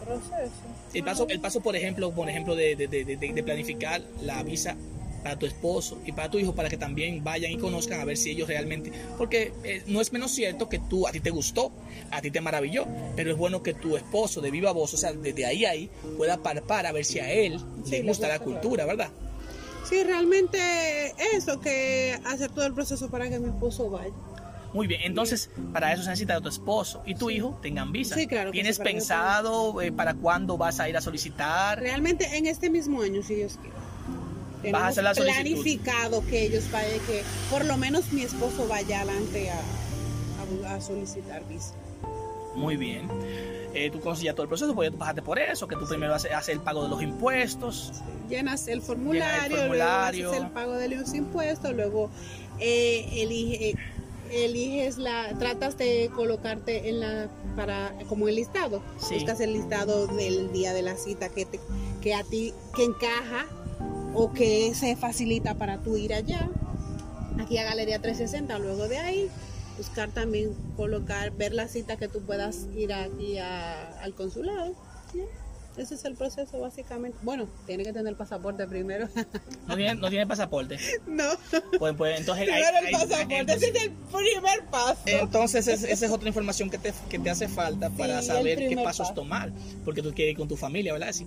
Proceso. 0.04 0.73
El 0.94 1.04
paso, 1.04 1.26
el 1.28 1.40
paso 1.40 1.60
por 1.60 1.76
ejemplo, 1.76 2.10
por 2.12 2.28
ejemplo 2.28 2.54
de, 2.54 2.76
de- 2.76 2.86
de- 2.88 3.42
planificar 3.42 4.00
la 4.22 4.42
visa 4.42 4.76
para 5.22 5.38
tu 5.38 5.46
esposo 5.46 5.98
y 6.04 6.12
para 6.12 6.30
tu 6.30 6.38
hijo 6.38 6.54
para 6.54 6.68
que 6.68 6.76
también 6.76 7.24
vayan 7.24 7.50
y 7.50 7.56
conozcan 7.56 7.98
a 8.00 8.04
ver 8.04 8.16
si 8.16 8.30
ellos 8.30 8.46
realmente 8.46 8.92
porque 9.16 9.52
eh, 9.64 9.82
no 9.86 10.00
es 10.02 10.12
menos 10.12 10.30
cierto 10.32 10.68
que 10.68 10.78
tú 10.78 11.06
a 11.08 11.12
ti 11.12 11.20
te 11.20 11.30
gustó 11.30 11.72
a 12.10 12.20
ti 12.20 12.30
te 12.30 12.42
maravilló 12.42 12.86
pero 13.16 13.30
es 13.30 13.36
bueno 13.38 13.62
que 13.62 13.72
tu 13.72 13.96
esposo 13.96 14.42
de 14.42 14.50
viva 14.50 14.70
voz 14.72 14.92
o 14.92 14.96
sea 14.98 15.14
desde 15.14 15.46
ahí 15.46 15.64
a 15.64 15.70
ahí 15.70 15.88
pueda 16.18 16.36
parpar 16.42 16.84
a 16.84 16.92
ver 16.92 17.06
si 17.06 17.20
a 17.20 17.32
él 17.32 17.58
Sí, 17.84 17.92
le 17.92 18.02
le 18.02 18.08
gusta 18.08 18.28
la 18.28 18.36
gusta, 18.38 18.44
cultura 18.60 18.84
verdad 18.84 19.08
Sí, 19.88 20.02
realmente 20.02 20.58
eso, 21.34 21.60
que 21.60 22.18
hacer 22.24 22.50
todo 22.50 22.66
el 22.66 22.74
proceso 22.74 23.10
para 23.10 23.28
que 23.28 23.38
mi 23.38 23.48
esposo 23.48 23.90
vaya. 23.90 24.12
Muy 24.74 24.86
bien 24.86 25.00
entonces 25.04 25.48
para 25.72 25.92
eso 25.94 26.02
se 26.02 26.10
necesita 26.10 26.34
que 26.36 26.42
tu 26.42 26.48
esposo 26.50 27.02
y 27.06 27.14
tu 27.14 27.30
hijo 27.30 27.58
tengan 27.62 27.92
visa 27.92 28.14
Sí, 28.16 28.26
claro 28.26 28.50
tienes 28.50 28.76
sí, 28.76 28.82
para 28.82 28.90
pensado 28.90 29.80
eh, 29.80 29.90
para 29.92 30.12
cuándo 30.14 30.58
vas 30.58 30.80
a 30.80 30.88
ir 30.90 30.96
a 30.96 31.00
solicitar 31.00 31.80
Realmente 31.80 32.36
en 32.36 32.44
este 32.46 32.68
mismo 32.68 33.00
año, 33.00 33.22
si 33.22 33.36
Dios 33.36 33.56
quiere. 33.60 34.72
Vas 34.72 34.82
a 34.82 34.86
hacer 34.88 35.04
la 35.04 35.14
solicitud. 35.14 35.42
planificado 35.42 36.26
que 36.26 36.42
ellos 36.46 36.70
vayan, 36.72 36.98
que 37.06 37.22
por 37.50 37.64
lo 37.66 37.76
menos 37.76 38.12
mi 38.12 38.22
esposo 38.22 38.66
vaya 38.68 39.00
adelante 39.02 39.50
a, 39.50 39.60
a- 40.70 40.74
a 40.74 40.80
solicitar 40.80 41.46
visa. 41.48 41.74
Muy 42.54 42.76
bien. 42.76 43.08
Eh, 43.74 43.90
tú 43.90 44.00
conoces 44.00 44.24
ya 44.24 44.32
todo 44.32 44.44
el 44.44 44.48
proceso, 44.48 44.74
porque 44.74 44.90
tú 44.90 44.96
pasaste 44.98 45.20
por 45.22 45.38
eso, 45.38 45.66
que 45.68 45.74
tú 45.76 45.86
primero 45.88 46.14
haces, 46.14 46.32
haces 46.32 46.54
el 46.54 46.60
pago 46.60 46.84
de 46.84 46.88
los 46.88 47.02
impuestos. 47.02 47.92
Llenas 48.28 48.66
el 48.68 48.80
formulario, 48.80 49.56
formulario. 49.56 50.22
luego 50.22 50.32
haces 50.34 50.44
el 50.46 50.50
pago 50.52 50.72
de 50.74 50.88
los 50.88 51.12
impuestos, 51.14 51.72
luego 51.74 52.10
eh, 52.60 53.06
elige- 53.16 53.74
eliges 54.34 54.98
la, 54.98 55.36
tratas 55.38 55.76
de 55.78 56.10
colocarte 56.14 56.88
en 56.88 57.00
la, 57.00 57.28
para, 57.56 57.92
como 58.08 58.28
el 58.28 58.36
listado. 58.36 58.82
Sí. 58.98 59.14
Buscas 59.16 59.40
el 59.40 59.52
listado 59.52 60.06
del 60.06 60.52
día 60.52 60.72
de 60.72 60.82
la 60.82 60.96
cita 60.96 61.28
que, 61.28 61.44
te, 61.44 61.60
que 62.00 62.14
a 62.14 62.24
ti, 62.24 62.52
que 62.74 62.84
encaja 62.84 63.46
o 64.14 64.32
que 64.32 64.74
se 64.74 64.96
facilita 64.96 65.54
para 65.54 65.78
tú 65.82 65.96
ir 65.96 66.14
allá. 66.14 66.48
Aquí 67.40 67.58
a 67.58 67.64
Galería 67.64 68.00
360, 68.00 68.58
luego 68.58 68.88
de 68.88 68.98
ahí 68.98 69.28
buscar 69.76 70.10
también 70.12 70.54
colocar, 70.76 71.32
ver 71.32 71.52
la 71.52 71.66
cita 71.66 71.96
que 71.96 72.06
tú 72.08 72.20
puedas 72.20 72.66
ir 72.76 72.92
aquí 72.92 73.38
a- 73.38 74.00
al 74.02 74.14
consulado. 74.14 74.74
Ese 75.76 75.96
es 75.96 76.04
el 76.04 76.14
proceso 76.14 76.60
básicamente. 76.60 77.18
Bueno, 77.22 77.48
tiene 77.66 77.82
que 77.84 77.92
tener 77.92 78.16
pasaporte 78.16 78.66
primero. 78.66 79.08
No 79.66 79.76
tiene, 79.76 79.94
no 79.94 80.08
tiene 80.10 80.26
pasaporte. 80.26 80.76
no, 81.06 81.24
Pues, 81.78 81.94
pues 81.96 82.20
entonces. 82.20 82.44
primero 82.44 82.78
el 82.84 82.92
pasaporte, 82.92 83.36
entonces- 83.38 83.74
es 83.74 83.82
el 83.82 83.90
primer 83.90 84.64
paso. 84.70 85.00
Entonces, 85.06 85.66
es- 85.68 85.82
esa 85.84 86.06
es 86.06 86.12
otra 86.12 86.28
información 86.28 86.68
que 86.70 86.76
te, 86.78 86.92
que 87.08 87.18
te 87.18 87.30
hace 87.30 87.48
falta 87.48 87.88
para 87.90 88.20
Sí, 88.20 88.28
saber 88.28 88.58
qué 88.68 88.76
pasos 88.76 89.08
paso. 89.08 89.14
tomar, 89.14 89.50
porque 89.84 90.02
tú 90.02 90.12
quieres 90.14 90.32
ir 90.32 90.38
con 90.38 90.48
tu 90.48 90.56
familia, 90.56 90.92
¿verdad? 90.92 91.12
Sí. 91.12 91.26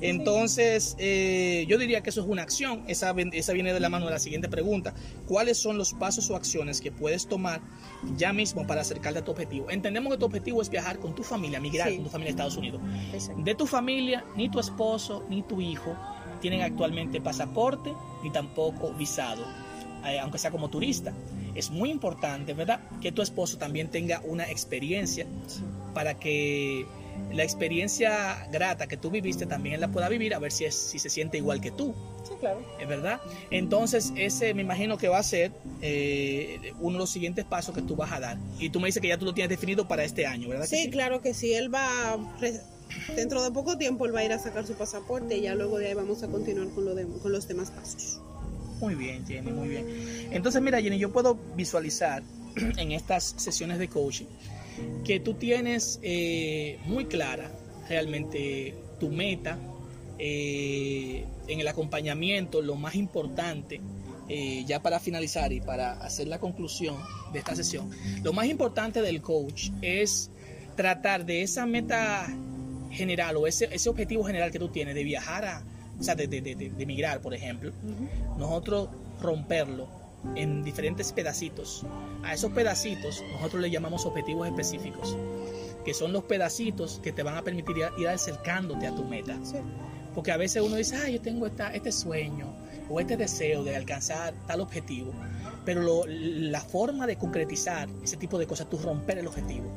Entonces, 0.00 0.96
eh, 0.98 1.64
yo 1.68 1.78
diría 1.78 2.02
que 2.02 2.10
eso 2.10 2.20
es 2.20 2.26
una 2.26 2.42
acción. 2.42 2.84
Esa, 2.86 3.12
viene 3.12 3.72
de 3.72 3.80
la 3.80 3.88
mano 3.88 4.06
de 4.06 4.12
la 4.12 4.18
siguiente 4.18 4.48
pregunta. 4.48 4.94
¿Cuáles 5.26 5.58
son 5.58 5.78
los 5.78 5.92
pasos 5.94 6.30
o 6.30 6.36
acciones 6.36 6.80
que 6.80 6.92
puedes 6.92 7.26
tomar 7.26 7.60
ya 8.16 8.32
mismo 8.32 8.66
para 8.66 8.80
acercarte 8.82 9.20
a 9.20 9.24
tu 9.24 9.32
objetivo? 9.32 9.70
Entendemos 9.70 10.12
que 10.12 10.18
tu 10.18 10.26
objetivo 10.26 10.62
es 10.62 10.70
viajar 10.70 10.98
con 10.98 11.14
tu 11.14 11.22
familia, 11.22 11.60
migrar 11.60 11.88
Sí. 11.88 11.96
con 11.96 12.04
tu 12.04 12.10
familia 12.10 12.30
a 12.30 12.32
Estados 12.32 12.56
Unidos. 12.56 12.80
Exacto. 13.12 13.42
De 13.42 13.54
tu 13.54 13.66
familia, 13.66 14.24
ni 14.36 14.48
tu 14.48 14.60
esposo, 14.60 15.24
ni 15.28 15.42
tu 15.42 15.60
hijo 15.60 15.96
tienen 16.40 16.62
actualmente 16.62 17.20
pasaporte, 17.20 17.92
ni 18.22 18.30
tampoco 18.30 18.92
visado, 18.92 19.42
eh, 20.06 20.18
aunque 20.20 20.38
sea 20.38 20.50
como 20.50 20.68
turista. 20.68 21.12
Es 21.54 21.70
muy 21.70 21.90
importante, 21.90 22.52
¿verdad? 22.52 22.80
Que 23.00 23.12
tu 23.12 23.22
esposo 23.22 23.56
también 23.56 23.88
tenga 23.88 24.20
una 24.24 24.44
experiencia 24.50 25.26
para 25.94 26.18
que 26.18 26.84
la 27.32 27.42
experiencia 27.44 28.46
grata 28.50 28.86
que 28.86 28.96
tú 28.96 29.10
viviste 29.10 29.46
también 29.46 29.74
él 29.76 29.80
la 29.80 29.88
pueda 29.88 30.08
vivir, 30.08 30.34
a 30.34 30.38
ver 30.38 30.52
si, 30.52 30.64
es, 30.64 30.74
si 30.74 30.98
se 30.98 31.10
siente 31.10 31.36
igual 31.38 31.60
que 31.60 31.70
tú. 31.70 31.94
Sí, 32.26 32.34
claro. 32.40 32.60
¿Es 32.80 32.88
verdad? 32.88 33.20
Entonces, 33.50 34.12
ese 34.16 34.54
me 34.54 34.62
imagino 34.62 34.96
que 34.98 35.08
va 35.08 35.18
a 35.18 35.22
ser 35.22 35.52
eh, 35.82 36.72
uno 36.80 36.92
de 36.94 36.98
los 36.98 37.10
siguientes 37.10 37.44
pasos 37.44 37.74
que 37.74 37.82
tú 37.82 37.94
vas 37.96 38.12
a 38.12 38.20
dar. 38.20 38.38
Y 38.58 38.70
tú 38.70 38.80
me 38.80 38.86
dices 38.86 39.00
que 39.02 39.08
ya 39.08 39.18
tú 39.18 39.24
lo 39.24 39.34
tienes 39.34 39.50
definido 39.50 39.86
para 39.86 40.04
este 40.04 40.26
año, 40.26 40.48
¿verdad? 40.48 40.68
que 40.68 40.76
Sí, 40.76 40.90
claro 40.90 41.20
que 41.20 41.34
sí. 41.34 41.52
Él 41.52 41.72
va, 41.74 42.16
dentro 43.14 43.42
de 43.44 43.50
poco 43.50 43.76
tiempo, 43.78 44.06
él 44.06 44.14
va 44.14 44.20
a 44.20 44.24
ir 44.24 44.32
a 44.32 44.38
sacar 44.38 44.66
su 44.66 44.74
pasaporte 44.74 45.36
y 45.36 45.42
ya 45.42 45.54
luego 45.54 45.78
de 45.78 45.88
ahí 45.88 45.94
vamos 45.94 46.22
a 46.22 46.28
continuar 46.28 46.68
con, 46.70 46.84
lo 46.84 46.94
de- 46.94 47.06
con 47.06 47.32
los 47.32 47.46
demás 47.48 47.70
pasos. 47.70 48.20
Muy 48.80 48.94
bien, 48.94 49.26
Jenny, 49.26 49.50
muy 49.52 49.68
bien. 49.68 49.86
Entonces, 50.32 50.60
mira, 50.62 50.80
Jenny, 50.80 50.98
yo 50.98 51.12
puedo 51.12 51.34
visualizar 51.56 52.22
en 52.76 52.92
estas 52.92 53.34
sesiones 53.36 53.78
de 53.78 53.88
coaching 53.88 54.26
que 55.04 55.20
tú 55.20 55.34
tienes 55.34 55.98
eh, 56.02 56.78
muy 56.86 57.06
clara 57.06 57.50
realmente 57.88 58.74
tu 58.98 59.08
meta 59.10 59.58
eh, 60.18 61.24
en 61.46 61.60
el 61.60 61.68
acompañamiento, 61.68 62.62
lo 62.62 62.74
más 62.76 62.94
importante, 62.94 63.80
eh, 64.28 64.64
ya 64.66 64.82
para 64.82 64.98
finalizar 64.98 65.52
y 65.52 65.60
para 65.60 65.92
hacer 65.92 66.26
la 66.26 66.38
conclusión 66.38 66.96
de 67.32 67.38
esta 67.38 67.54
sesión, 67.54 67.90
lo 68.22 68.32
más 68.32 68.46
importante 68.46 69.02
del 69.02 69.20
coach 69.22 69.70
es 69.82 70.30
tratar 70.74 71.24
de 71.24 71.42
esa 71.42 71.66
meta 71.66 72.26
general 72.90 73.36
o 73.36 73.46
ese, 73.46 73.68
ese 73.70 73.88
objetivo 73.88 74.24
general 74.24 74.50
que 74.50 74.58
tú 74.58 74.68
tienes 74.68 74.94
de 74.94 75.04
viajar 75.04 75.44
a, 75.44 75.64
o 75.98 76.02
sea, 76.02 76.14
de, 76.14 76.26
de, 76.26 76.40
de, 76.40 76.72
emigrar, 76.78 77.20
por 77.20 77.34
ejemplo, 77.34 77.72
nosotros 78.38 78.88
romperlo 79.20 79.88
en 80.34 80.62
diferentes 80.62 81.12
pedacitos. 81.12 81.84
A 82.22 82.34
esos 82.34 82.50
pedacitos 82.52 83.22
nosotros 83.32 83.62
le 83.62 83.70
llamamos 83.70 84.04
objetivos 84.06 84.46
específicos, 84.48 85.16
que 85.84 85.94
son 85.94 86.12
los 86.12 86.24
pedacitos 86.24 87.00
que 87.02 87.12
te 87.12 87.22
van 87.22 87.36
a 87.36 87.42
permitir 87.42 87.76
ir, 87.98 88.08
acercándote 88.08 88.86
a 88.86 88.94
tu 88.94 89.04
meta. 89.04 89.38
Sí. 89.44 89.56
Porque 90.14 90.32
a 90.32 90.36
veces 90.36 90.62
uno 90.62 90.76
dice, 90.76 90.96
ah, 90.96 91.08
yo 91.08 91.20
tengo 91.20 91.46
esta, 91.46 91.74
este 91.74 91.92
sueño 91.92 92.46
o 92.88 93.00
este 93.00 93.16
deseo 93.16 93.62
de 93.64 93.76
alcanzar 93.76 94.32
tal 94.46 94.60
objetivo, 94.60 95.12
pero 95.64 95.82
lo- 95.82 96.06
la 96.06 96.60
forma 96.60 97.06
de 97.06 97.16
concretizar 97.16 97.88
ese 98.02 98.16
tipo 98.16 98.38
de 98.38 98.46
cosas, 98.46 98.68
tú 98.70 98.78
romper 98.78 99.18
el 99.18 99.26
objetivo. 99.26 99.70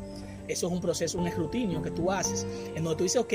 Eso 0.49 0.67
es 0.67 0.73
un 0.73 0.81
proceso, 0.81 1.17
un 1.17 1.27
escrutinio 1.27 1.81
que 1.81 1.91
tú 1.91 2.11
haces, 2.11 2.45
en 2.75 2.83
donde 2.83 2.97
tú 2.97 3.03
dices, 3.03 3.21
ok, 3.21 3.33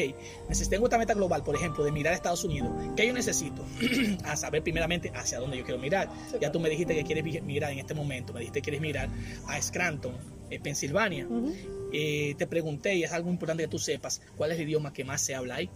necesito 0.49 0.75
tengo 0.75 0.87
esta 0.87 0.99
meta 0.99 1.15
global, 1.15 1.45
por 1.45 1.55
ejemplo, 1.55 1.85
de 1.85 1.93
mirar 1.93 2.13
a 2.13 2.17
Estados 2.17 2.43
Unidos. 2.45 2.71
¿Qué 2.97 3.07
yo 3.07 3.13
necesito? 3.13 3.65
a 4.25 4.37
saber 4.37 4.63
primeramente 4.63 5.13
hacia 5.15 5.39
dónde 5.39 5.57
yo 5.57 5.65
quiero 5.65 5.81
mirar. 5.81 6.11
Sí, 6.31 6.37
Ya 6.41 6.51
tú 6.51 6.59
me 6.59 6.69
dijiste 6.69 6.95
que 6.95 7.05
quieres 7.05 7.43
mirar 7.45 7.71
en 7.71 7.79
este 7.79 7.95
momento, 7.95 8.33
me 8.33 8.41
dijiste 8.41 8.61
que 8.61 8.65
quieres 8.65 8.81
mirar 8.81 9.09
a 9.47 9.63
Scranton, 9.63 10.15
eh, 10.51 10.59
Pensilvania. 10.59 11.29
Eh, 11.93 12.35
te 12.37 12.49
pregunté, 12.49 12.97
y 12.97 13.05
es 13.05 13.13
algo 13.13 13.31
importante 13.31 13.63
que 13.63 13.69
tú 13.69 13.79
sepas, 13.79 14.21
cuál 14.37 14.51
es 14.51 14.59
el 14.59 14.65
idioma 14.65 14.93
que 14.93 15.05
más 15.05 15.21
se 15.21 15.35
habla 15.35 15.57
ahí. 15.57 15.71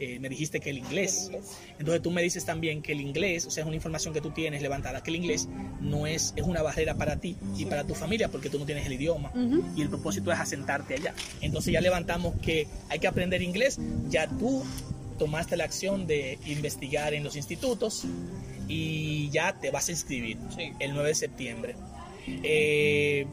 Eh, 0.00 0.18
me 0.18 0.28
dijiste 0.30 0.60
que 0.60 0.70
el 0.70 0.78
inglés. 0.78 1.26
El 1.28 1.34
inglés. 1.36 1.56
Entonces 1.78 2.02
tú 2.02 2.10
me 2.10 2.22
dices 2.22 2.44
también 2.46 2.80
que 2.82 2.92
el 2.92 3.00
inglés, 3.02 3.44
o 3.46 3.50
sea, 3.50 3.62
es 3.62 3.66
una 3.66 3.76
información 3.76 4.14
que 4.14 4.20
tú 4.22 4.30
tienes 4.30 4.62
levantada, 4.62 5.02
que 5.02 5.10
el 5.10 5.16
inglés 5.16 5.46
no 5.80 6.06
es, 6.06 6.32
es 6.36 6.44
una 6.44 6.62
barrera 6.62 6.94
para 6.94 7.16
ti 7.20 7.36
y 7.56 7.66
para 7.66 7.84
tu 7.86 7.94
familia 7.94 8.28
porque 8.30 8.48
tú 8.48 8.58
no 8.58 8.64
tienes 8.64 8.86
el 8.86 8.94
idioma. 8.94 9.30
Ujú. 9.34 9.62
Y 9.76 9.82
el 9.82 9.88
propósito 9.90 10.32
es 10.32 10.38
asentarte 10.40 10.94
allá. 10.94 11.14
Entonces 11.42 11.72
ya 11.72 11.80
levantamos 11.82 12.34
que 12.40 12.66
hay 12.88 12.98
que 12.98 13.06
aprender 13.06 13.42
inglés, 13.42 13.78
ya 14.08 14.26
tú 14.26 14.64
tomaste 15.18 15.56
la 15.58 15.64
acción 15.64 16.06
de 16.06 16.38
investigar 16.46 17.12
en 17.12 17.22
los 17.22 17.36
institutos 17.36 18.04
y 18.68 19.28
ya 19.30 19.52
te 19.60 19.70
vas 19.70 19.88
a 19.88 19.92
inscribir 19.92 20.38
Sí. 20.56 20.72
el 20.78 20.94
9 20.94 21.08
de 21.10 21.14
septiembre. 21.14 21.74
Eh, 22.42 23.26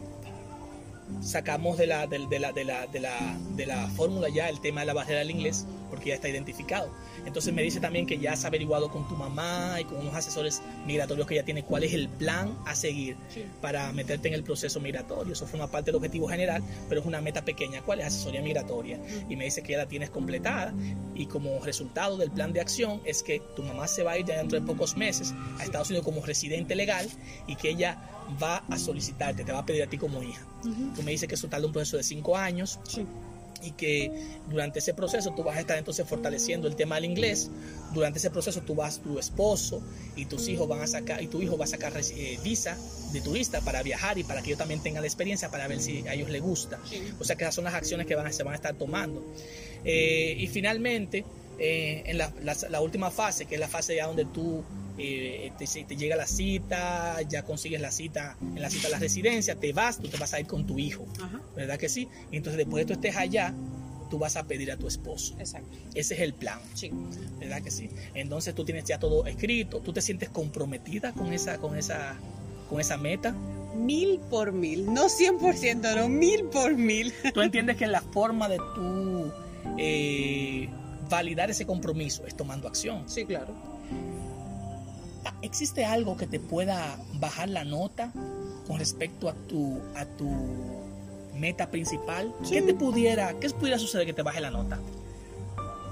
sacamos 1.22 1.78
de 1.78 1.88
la, 1.88 2.08
del- 2.08 2.30
de, 2.30 2.39
la, 2.39 2.52
de, 2.52 2.63
la, 2.65 2.88
de, 2.88 3.00
la, 3.00 3.38
de 3.56 3.65
la 3.65 3.88
fórmula 3.89 4.30
ya 4.30 4.50
el 4.50 4.60
tema 4.62 4.82
de 4.82 4.88
la 4.88 4.93
barrera 4.93 5.20
del 5.20 5.32
inglés, 5.32 5.65
porque 5.89 6.10
ya 6.10 6.15
está 6.15 6.28
identificado. 6.30 6.91
Entonces 7.27 7.53
me 7.53 7.61
dice 7.61 7.79
también 7.79 8.05
que 8.07 8.17
ya 8.17 8.33
has 8.33 8.45
averiguado 8.45 8.89
con 8.89 9.07
tu 9.07 9.15
mamá 9.15 9.79
y 9.79 9.83
con 9.83 9.97
unos 9.97 10.15
asesores 10.15 10.61
migratorios 10.85 11.27
que 11.27 11.35
ya 11.35 11.43
tiene 11.43 11.61
cuál 11.63 11.83
es 11.83 11.93
el 11.93 12.07
plan 12.09 12.57
a 12.65 12.73
seguir 12.73 13.17
Sí. 13.33 13.43
para 13.61 13.91
meterte 13.91 14.29
en 14.29 14.33
el 14.33 14.43
proceso 14.43 14.79
migratorio. 14.79 15.33
Eso 15.33 15.45
forma 15.45 15.67
parte 15.69 15.87
del 15.91 15.95
objetivo 15.97 16.27
general, 16.27 16.63
pero 16.89 17.01
es 17.01 17.07
una 17.07 17.21
meta 17.21 17.43
pequeña. 17.43 17.81
¿Cuál 17.81 17.99
es? 17.99 18.07
Asesoría 18.07 18.41
migratoria. 18.41 18.99
Y 19.29 19.35
me 19.35 19.43
dice 19.45 19.61
que 19.61 19.73
ya 19.73 19.77
la 19.79 19.87
tienes 19.87 20.09
completada 20.09 20.73
y 21.13 21.25
como 21.27 21.59
resultado 21.63 22.17
del 22.17 22.31
plan 22.31 22.53
de 22.53 22.61
acción 22.61 23.01
es 23.05 23.21
que 23.23 23.41
tu 23.55 23.61
mamá 23.63 23.87
se 23.87 24.03
va 24.03 24.13
a 24.13 24.17
ir 24.17 24.25
ya 24.25 24.37
dentro 24.37 24.59
de 24.59 24.65
pocos 24.65 24.95
meses 24.97 25.33
a 25.59 25.63
Estados 25.65 25.89
Unidos 25.89 26.05
como 26.05 26.25
residente 26.25 26.75
legal 26.75 27.07
y 27.45 27.55
que 27.57 27.69
ella 27.69 27.97
va 28.41 28.63
a 28.69 28.77
solicitarte, 28.77 29.43
te 29.43 29.51
va 29.51 29.59
a 29.59 29.65
pedir 29.65 29.83
a 29.83 29.87
ti 29.87 29.97
como 29.97 30.23
hija. 30.23 30.45
Ujú. 30.61 30.93
Tú 30.95 31.03
me 31.03 31.11
dices 31.11 31.27
que 31.29 31.35
eso 31.35 31.47
tarda 31.47 31.65
un 31.67 31.73
proceso 31.73 31.97
de 31.97 32.03
cinco 32.03 32.35
años 32.37 32.79
Sí. 32.87 33.05
Y 33.63 33.72
que 33.72 34.12
durante 34.50 34.80
ese 34.80 34.93
proceso 34.93 35.32
tú 35.36 35.43
vas 35.43 35.58
a 35.58 35.60
estar 35.62 35.78
entonces 35.78 36.08
fortaleciendo 36.08 36.67
el 36.67 36.76
tema 36.76 36.96
del 36.96 37.06
inglés. 37.06 37.50
Durante 37.93 38.20
ese 38.20 38.30
proceso 38.30 38.62
tú 38.62 38.76
vas, 38.76 39.00
tu 39.00 39.17
esposo 39.20 39.82
y 40.15 40.26
tus 40.26 40.48
hijos 40.48 40.67
van 40.67 40.82
a 40.82 40.88
sacar, 40.88 41.22
y 41.24 41.28
tu 41.28 41.41
hijo 41.41 41.58
va 41.58 41.65
a 41.65 41.67
sacar 41.67 41.93
eh, 41.98 42.39
visa 42.43 42.78
de 43.13 43.22
turista 43.22 43.62
para 43.62 43.82
viajar 43.84 44.17
y 44.17 44.24
para 44.24 44.41
que 44.41 44.48
ellos 44.50 44.60
también 44.60 44.82
tengan 44.82 45.02
la 45.02 45.08
experiencia 45.08 45.50
para 45.50 45.67
ver 45.67 45.80
si 45.80 46.08
a 46.08 46.13
ellos 46.13 46.30
les 46.30 46.41
gusta. 46.41 46.80
O 47.20 47.24
sea 47.24 47.36
que 47.36 47.43
esas 47.43 47.56
son 47.56 47.63
las 47.63 47.74
acciones 47.74 48.06
que 48.08 48.15
van 48.15 48.32
se 48.34 48.43
van 48.43 48.54
a 48.54 48.58
estar 48.58 48.76
tomando. 48.76 49.24
Eh, 49.86 50.36
y 50.38 50.48
finalmente, 50.48 51.24
eh, 51.60 52.04
en 52.06 52.17
la, 52.17 52.34
la- 52.43 52.56
la 52.70 52.82
última 52.82 53.10
fase, 53.12 53.46
que 53.46 53.56
es 53.56 53.62
la 53.62 53.67
fase 53.67 53.96
ya 53.96 54.08
donde 54.08 54.26
tú 54.26 54.63
eh, 54.97 55.51
te, 55.57 55.65
te 55.83 55.95
llega 55.95 56.15
la 56.15 56.27
cita, 56.27 57.21
ya 57.29 57.43
consigues 57.43 57.79
la 57.81 57.91
cita 57.91 58.36
en 58.41 58.62
la 58.62 58.69
cita 58.69 58.88
de 58.88 58.93
la 58.93 58.99
residencia, 58.99 59.55
te 59.55 59.73
vas, 59.73 59.99
tú 59.99 60.07
te 60.07 60.17
vas 60.17 60.33
a 60.33 60.39
ir 60.39 60.47
con 60.47 60.65
tu 60.65 60.79
hijo. 60.79 61.05
Ajá. 61.21 61.41
¿verdad 61.55 61.77
que 61.77 61.89
sí? 61.89 62.07
Y 62.31 62.38
entonces 62.38 62.57
después 62.57 62.81
de 62.81 62.86
que 62.86 62.93
tú 62.99 63.07
estés 63.07 63.17
allá, 63.17 63.53
tú 64.10 64.17
vas 64.19 64.36
a 64.38 64.43
pedir 64.43 64.71
a 64.71 64.77
tu 64.77 64.88
esposo. 64.88 65.36
Exacto. 65.39 65.77
Ese 65.93 66.13
es 66.15 66.21
el 66.21 66.33
plan, 66.33 66.60
Sí. 66.73 66.91
¿verdad 67.39 67.62
que 67.62 67.71
sí? 67.71 67.89
Entonces 68.13 68.55
tú 68.55 68.63
tienes 68.65 68.86
ya 68.86 68.99
todo 68.99 69.25
escrito, 69.25 69.79
tú 69.79 69.91
te 69.93 70.01
sientes 70.01 70.29
comprometida 70.29 71.12
con 71.13 71.33
esa, 71.33 71.57
con 71.57 71.77
esa, 71.77 72.15
con 72.69 72.79
esa 72.79 72.97
meta. 72.97 73.36
Mil 73.75 74.19
por 74.31 74.53
mil, 74.53 74.91
no 74.91 75.05
100%, 75.07 75.95
no 75.97 76.10
mil 76.10 76.45
por 76.45 76.75
mil. 76.75 77.13
Tú 77.33 77.41
entiendes 77.41 77.77
que 77.77 77.86
la 77.86 78.01
forma 78.01 78.49
de 78.49 78.57
tú 78.73 79.31
eh, 79.77 80.67
validar 81.10 81.51
ese 81.51 81.65
compromiso 81.67 82.25
es 82.25 82.36
tomando 82.36 82.67
acción. 82.67 83.03
Sí, 83.07 83.25
claro. 83.25 83.53
¿Existe 85.41 85.86
algo 85.86 86.17
que 86.17 86.28
te 86.28 86.39
pueda 86.39 86.97
bajar 87.19 87.50
la 87.50 87.63
nota 87.63 88.12
con 88.67 88.80
respecto 88.80 89.30
a 89.30 89.34
tu, 89.34 89.80
a 89.95 90.06
tu 90.06 90.30
meta 91.36 91.69
principal? 91.69 92.34
Sí. 92.43 92.52
¿Qué 92.56 92.62
te 92.63 92.73
pudiera, 92.73 93.34
qué 93.39 93.50
pudiera 93.52 93.78
suceder 93.80 94.06
que 94.06 94.13
te 94.13 94.23
baje 94.23 94.41
la 94.41 94.50
nota? 94.52 94.80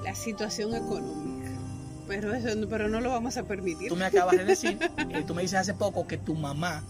La 0.03 0.15
situación 0.15 0.75
económica. 0.75 1.51
Pero 2.07 2.33
eso 2.33 2.49
pero 2.69 2.87
no 2.87 3.01
lo 3.01 3.09
vamos 3.09 3.37
a 3.37 3.43
permitir. 3.43 3.89
Tú 3.89 3.95
me 3.95 4.05
acabas 4.05 4.37
de 4.37 4.45
decir, 4.45 4.77
eh, 5.09 5.23
tú 5.25 5.33
me 5.33 5.41
dices 5.41 5.59
hace 5.59 5.73
poco 5.73 6.05
que 6.07 6.17
tu 6.17 6.35
mamá 6.35 6.83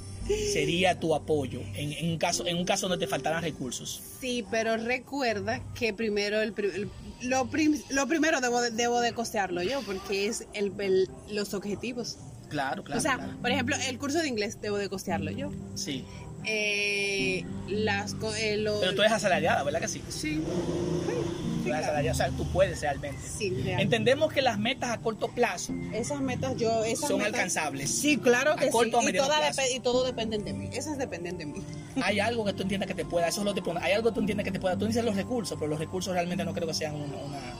sería 0.52 1.00
tu 1.00 1.14
apoyo 1.14 1.62
en, 1.76 1.94
en 1.94 2.10
un 2.10 2.18
caso 2.18 2.48
en 2.48 2.58
un 2.58 2.66
caso 2.66 2.88
donde 2.90 3.06
te 3.06 3.10
faltaran 3.10 3.44
recursos. 3.44 4.02
Sí, 4.20 4.44
pero 4.50 4.76
recuerda 4.76 5.62
que 5.76 5.94
primero 5.94 6.42
el, 6.42 6.54
el- 6.58 6.90
lo, 7.22 7.46
prim- 7.50 7.82
lo 7.90 8.08
primero 8.08 8.42
debo 8.42 8.60
de, 8.60 8.72
debo 8.72 9.00
de 9.02 9.14
costearlo 9.14 9.62
yo 9.62 9.82
porque 9.86 10.26
es 10.28 10.48
el, 10.54 10.74
el- 10.80 11.10
los 11.30 11.54
objetivos. 11.54 12.18
Claro, 12.56 12.84
claro. 12.84 13.00
o 13.00 13.02
sea, 13.02 13.16
claro. 13.18 13.34
por 13.42 13.52
ejemplo, 13.52 13.76
el 13.90 13.98
curso 14.00 14.20
de 14.20 14.28
inglés 14.30 14.60
debo 14.62 14.78
de 14.78 14.88
costearlo 14.90 15.30
yo. 15.32 15.52
Sí. 15.76 16.06
Eh, 16.46 17.44
las 17.68 18.16
eh, 18.38 18.58
lo- 18.58 18.80
Pero 18.80 18.96
tú 18.96 19.02
eres 19.02 19.14
asalariada, 19.14 19.64
¿verdad 19.64 19.82
que 19.82 19.88
sí? 19.88 20.02
sí, 20.10 20.42
eres 21.66 21.80
asalariada, 21.80 22.12
o 22.14 22.16
sea, 22.18 22.30
tú 22.30 22.46
puedes 22.52 22.80
realmente. 22.82 23.18
sí, 23.28 23.50
real. 23.64 23.82
Entendemos 23.82 24.32
que 24.32 24.42
las 24.44 24.60
metas 24.60 24.92
a 24.92 25.00
corto 25.00 25.28
plazo 25.30 25.74
esas 25.94 26.22
metas 26.22 26.56
yo 26.58 26.84
esas 26.86 27.10
son 27.10 27.18
metas- 27.20 27.34
alcanzables. 27.34 27.90
Sí, 27.92 28.18
claro 28.18 28.56
que 28.56 28.68
A 28.68 28.72
corto 28.72 29.02
sí. 29.02 29.08
Y, 29.08 29.12
depe- 29.12 29.76
y 29.76 29.80
todo 29.80 30.04
dependen 30.06 30.46
de 30.46 30.54
mí. 30.54 30.70
Esas 30.72 30.98
dependen 30.98 31.38
de 31.40 31.46
mí. 31.48 31.64
Hay 32.04 32.20
algo 32.20 32.46
que 32.46 32.54
tú 32.54 32.62
entiendas 32.64 32.88
que 32.88 32.94
te 32.96 33.06
pueda, 33.06 33.28
eso 33.28 33.42
es 33.42 33.46
lo 33.46 33.54
que 33.56 33.62
te 33.62 33.72
hay 33.82 33.94
algo 33.94 34.10
que 34.10 34.14
tú 34.14 34.20
entiendes 34.20 34.44
que 34.46 34.52
te 34.52 34.60
pueda, 34.60 34.78
tú 34.78 34.86
dices 34.86 35.04
los 35.04 35.16
recursos, 35.16 35.58
pero 35.58 35.70
los 35.70 35.80
recursos 35.80 36.14
realmente 36.14 36.46
no 36.46 36.54
creo 36.54 36.68
que 36.68 36.74
sean 36.74 36.94
una, 36.96 37.06
una- 37.18 37.54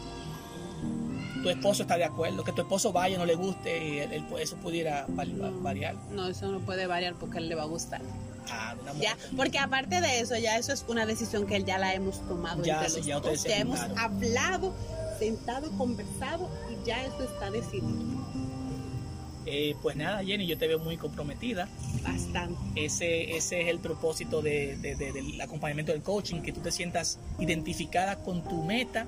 tu 1.46 1.50
esposo 1.52 1.84
está 1.84 1.96
de 1.98 2.04
acuerdo, 2.06 2.44
que 2.44 2.52
tu 2.52 2.62
esposo 2.62 2.92
vaya, 2.92 3.18
no 3.20 3.26
le 3.26 3.36
guste, 3.36 3.88
y 3.88 4.00
el- 4.00 4.14
el- 4.14 4.26
eso 4.40 4.56
pudiera 4.58 5.06
vari- 5.08 5.38
variar. 5.62 5.96
No, 6.12 6.28
eso 6.28 6.52
no 6.52 6.60
puede 6.60 6.88
variar 6.88 7.14
porque 7.20 7.38
él 7.38 7.48
le 7.50 7.54
va 7.56 7.64
a 7.64 7.68
gustar. 7.68 8.02
Ah, 8.50 8.76
Ya, 9.00 9.16
porque 9.38 9.58
aparte 9.60 10.02
de 10.02 10.20
eso, 10.20 10.36
ya 10.38 10.58
eso 10.58 10.72
es 10.74 10.86
una 10.88 11.06
decisión 11.06 11.46
que 11.48 11.64
ya 11.64 11.78
la 11.78 11.94
hemos 11.94 12.20
tomado 12.28 12.64
Ya, 12.64 12.76
entre 12.76 12.90
sí, 12.90 12.98
los 12.98 13.06
ya 13.08 13.20
dos. 13.20 13.44
Ya 13.44 13.58
hemos 13.58 13.80
hablado, 13.98 14.74
sentado, 15.20 15.72
conversado 15.78 16.50
y 16.72 16.86
ya 16.88 17.04
eso 17.06 17.24
está 17.24 17.50
decidido. 17.52 17.90
Eh, 19.48 19.76
pues 19.84 19.96
nada, 19.96 20.24
Jenny, 20.24 20.48
yo 20.48 20.58
te 20.58 20.68
veo 20.68 20.80
muy 20.80 20.98
comprometida. 20.98 21.68
Bastante. 22.04 22.58
Ese, 22.76 23.36
ese 23.38 23.62
es 23.62 23.68
el 23.68 23.80
propósito 23.80 24.42
de- 24.42 24.76
de- 24.78 24.96
de- 24.96 25.12
del 25.12 25.40
acompañamiento 25.40 25.92
del 25.92 26.02
coaching, 26.02 26.42
que 26.42 26.52
tú 26.52 26.62
te 26.62 26.72
sientas 26.72 27.20
identificada 27.40 28.16
con 28.18 28.44
tu 28.44 28.64
meta 28.64 29.06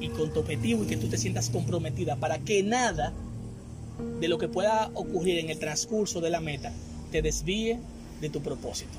y 0.00 0.08
con 0.08 0.32
tu 0.32 0.40
objetivo 0.40 0.84
y 0.84 0.86
que 0.86 0.96
tú 0.96 1.08
te 1.08 1.18
sientas 1.18 1.50
comprometida 1.50 2.16
para 2.16 2.38
que 2.38 2.62
nada 2.62 3.12
de 4.20 4.28
lo 4.28 4.38
que 4.38 4.48
pueda 4.48 4.90
ocurrir 4.94 5.38
en 5.38 5.50
el 5.50 5.58
transcurso 5.58 6.20
de 6.20 6.30
la 6.30 6.40
meta 6.40 6.72
te 7.10 7.22
desvíe 7.22 7.78
de 8.20 8.30
tu 8.30 8.40
propósito. 8.40 8.98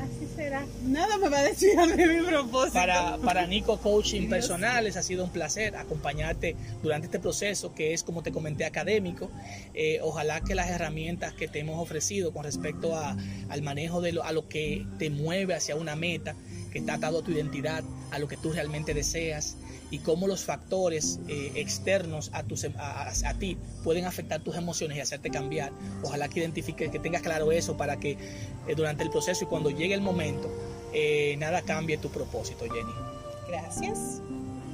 Así 0.00 0.26
será. 0.34 0.66
Nada 0.84 1.18
me 1.18 1.28
va 1.28 1.38
a 1.38 1.42
desviar 1.44 1.94
de 1.94 2.06
mi 2.06 2.26
propósito. 2.26 2.74
Para, 2.74 3.16
para 3.18 3.46
Nico 3.46 3.78
Coaching. 3.78 4.28
Personales 4.28 4.96
ha 4.96 5.02
sido 5.02 5.24
un 5.24 5.30
placer 5.30 5.76
acompañarte 5.76 6.56
durante 6.82 7.06
este 7.06 7.20
proceso 7.20 7.74
que 7.74 7.94
es, 7.94 8.02
como 8.02 8.22
te 8.22 8.32
comenté, 8.32 8.64
académico. 8.64 9.30
Eh, 9.74 10.00
ojalá 10.02 10.40
que 10.40 10.56
las 10.56 10.68
herramientas 10.70 11.32
que 11.32 11.46
te 11.46 11.60
hemos 11.60 11.80
ofrecido 11.80 12.32
con 12.32 12.42
respecto 12.42 12.96
a, 12.96 13.16
al 13.48 13.62
manejo 13.62 14.00
de 14.00 14.12
lo, 14.12 14.24
a 14.24 14.32
lo 14.32 14.48
que 14.48 14.84
te 14.98 15.10
mueve 15.10 15.54
hacia 15.54 15.76
una 15.76 15.94
meta, 15.94 16.34
que 16.72 16.80
está 16.80 16.94
atado 16.94 17.20
a 17.20 17.22
tu 17.22 17.30
identidad, 17.30 17.84
a 18.10 18.18
lo 18.18 18.26
que 18.26 18.36
tú 18.36 18.52
realmente 18.52 18.94
deseas 18.94 19.56
y 19.90 19.98
cómo 19.98 20.26
los 20.26 20.44
factores 20.44 21.18
eh, 21.28 21.52
externos 21.56 22.30
a, 22.32 22.42
tus, 22.42 22.64
em- 22.64 22.74
a, 22.78 23.34
ti 23.38 23.56
pueden 23.82 24.04
afectar 24.04 24.40
tus 24.40 24.56
emociones 24.56 24.98
y 24.98 25.00
hacerte 25.00 25.30
cambiar. 25.30 25.72
Ojalá 26.02 26.28
que 26.28 26.40
identifiques, 26.40 26.90
que 26.90 26.98
tengas 26.98 27.22
claro 27.22 27.52
eso 27.52 27.76
para 27.76 27.98
que 27.98 28.12
eh, 28.12 28.74
durante 28.76 29.02
el 29.02 29.10
proceso 29.10 29.44
y 29.44 29.46
cuando 29.46 29.70
llegue 29.70 29.94
el 29.94 30.00
momento, 30.00 30.50
eh, 30.92 31.36
nada 31.38 31.62
cambie 31.62 31.96
tu 31.98 32.10
propósito, 32.10 32.64
Jenny. 32.66 32.92
Gracias. 33.48 34.20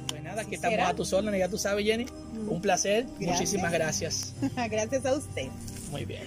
Pues 0.09 0.21
nada, 0.21 0.41
aquí 0.41 0.57
¿Será? 0.57 0.69
estamos 0.69 0.89
a 0.91 0.95
tus 0.95 1.13
órdenes, 1.13 1.39
ya 1.39 1.49
tú 1.49 1.57
sabes, 1.57 1.85
Jenny. 1.85 2.05
Un 2.47 2.61
placer, 2.61 3.05
Gracias. 3.05 3.29
muchísimas 3.39 3.71
gracias. 3.71 4.33
Gracias 4.69 5.05
a 5.05 5.15
usted. 5.15 5.47
Muy 5.91 6.03
bien. 6.03 6.23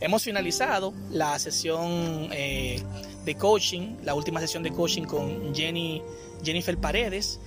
Hemos 0.00 0.22
finalizado 0.22 0.94
la 1.10 1.38
sesión 1.38 2.30
de 2.30 3.34
coaching, 3.34 3.96
la 4.02 4.14
última 4.14 4.40
sesión 4.40 4.62
de 4.62 4.70
coaching 4.70 5.02
con 5.02 5.54
Jenny, 5.54 6.02
Jennifer 6.42 6.78
Paredes. 6.78 7.38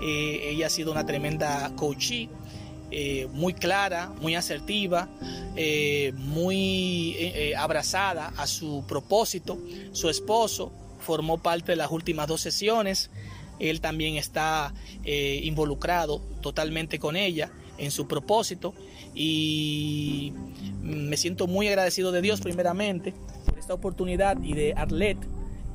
Eh, 0.00 0.50
ella 0.50 0.66
ha 0.66 0.70
sido 0.70 0.92
una 0.92 1.04
tremenda 1.04 1.72
coachee 1.76 2.28
eh, 2.90 3.28
muy 3.32 3.52
clara, 3.52 4.12
muy 4.20 4.34
asertiva, 4.34 5.08
eh, 5.56 6.12
muy 6.16 7.52
abrazada 7.56 8.32
a 8.36 8.46
su 8.46 8.84
propósito. 8.86 9.58
Su 9.92 10.08
esposo 10.08 10.72
formó 11.00 11.38
parte 11.38 11.72
de 11.72 11.76
las 11.76 11.90
últimas 11.90 12.28
dos 12.28 12.40
sesiones. 12.40 13.10
Él 13.58 13.80
también 13.80 14.16
está 14.16 14.72
involucrado 15.04 16.20
totalmente 16.40 16.98
con 16.98 17.16
ella 17.16 17.50
en 17.76 17.90
su 17.90 18.06
propósito 18.06 18.74
y 19.14 20.32
me 20.82 21.16
siento 21.16 21.46
muy 21.46 21.66
agradecido 21.68 22.12
de 22.12 22.22
Dios 22.22 22.40
primeramente 22.40 23.14
por 23.44 23.58
esta 23.58 23.74
oportunidad 23.74 24.40
y 24.42 24.54
de 24.54 24.74
Arlet 24.76 25.18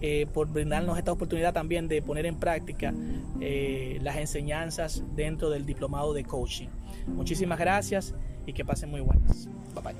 eh, 0.05 0.27
por 0.33 0.49
brindarnos 0.49 0.97
esta 0.97 1.13
oportunidad 1.13 1.53
también 1.53 1.87
de 1.87 2.01
poner 2.01 2.25
en 2.25 2.35
práctica 2.35 2.93
eh, 3.39 3.99
las 4.01 4.17
enseñanzas 4.17 5.01
dentro 5.15 5.49
del 5.49 5.65
diplomado 5.65 6.13
de 6.13 6.25
coaching. 6.25 6.67
Muchísimas 7.07 7.57
gracias 7.57 8.13
y 8.45 8.51
que 8.51 8.65
pasen 8.65 8.89
muy 8.89 8.99
buenas. 8.99 9.47
Bye 9.73 9.81
bye. 9.81 9.95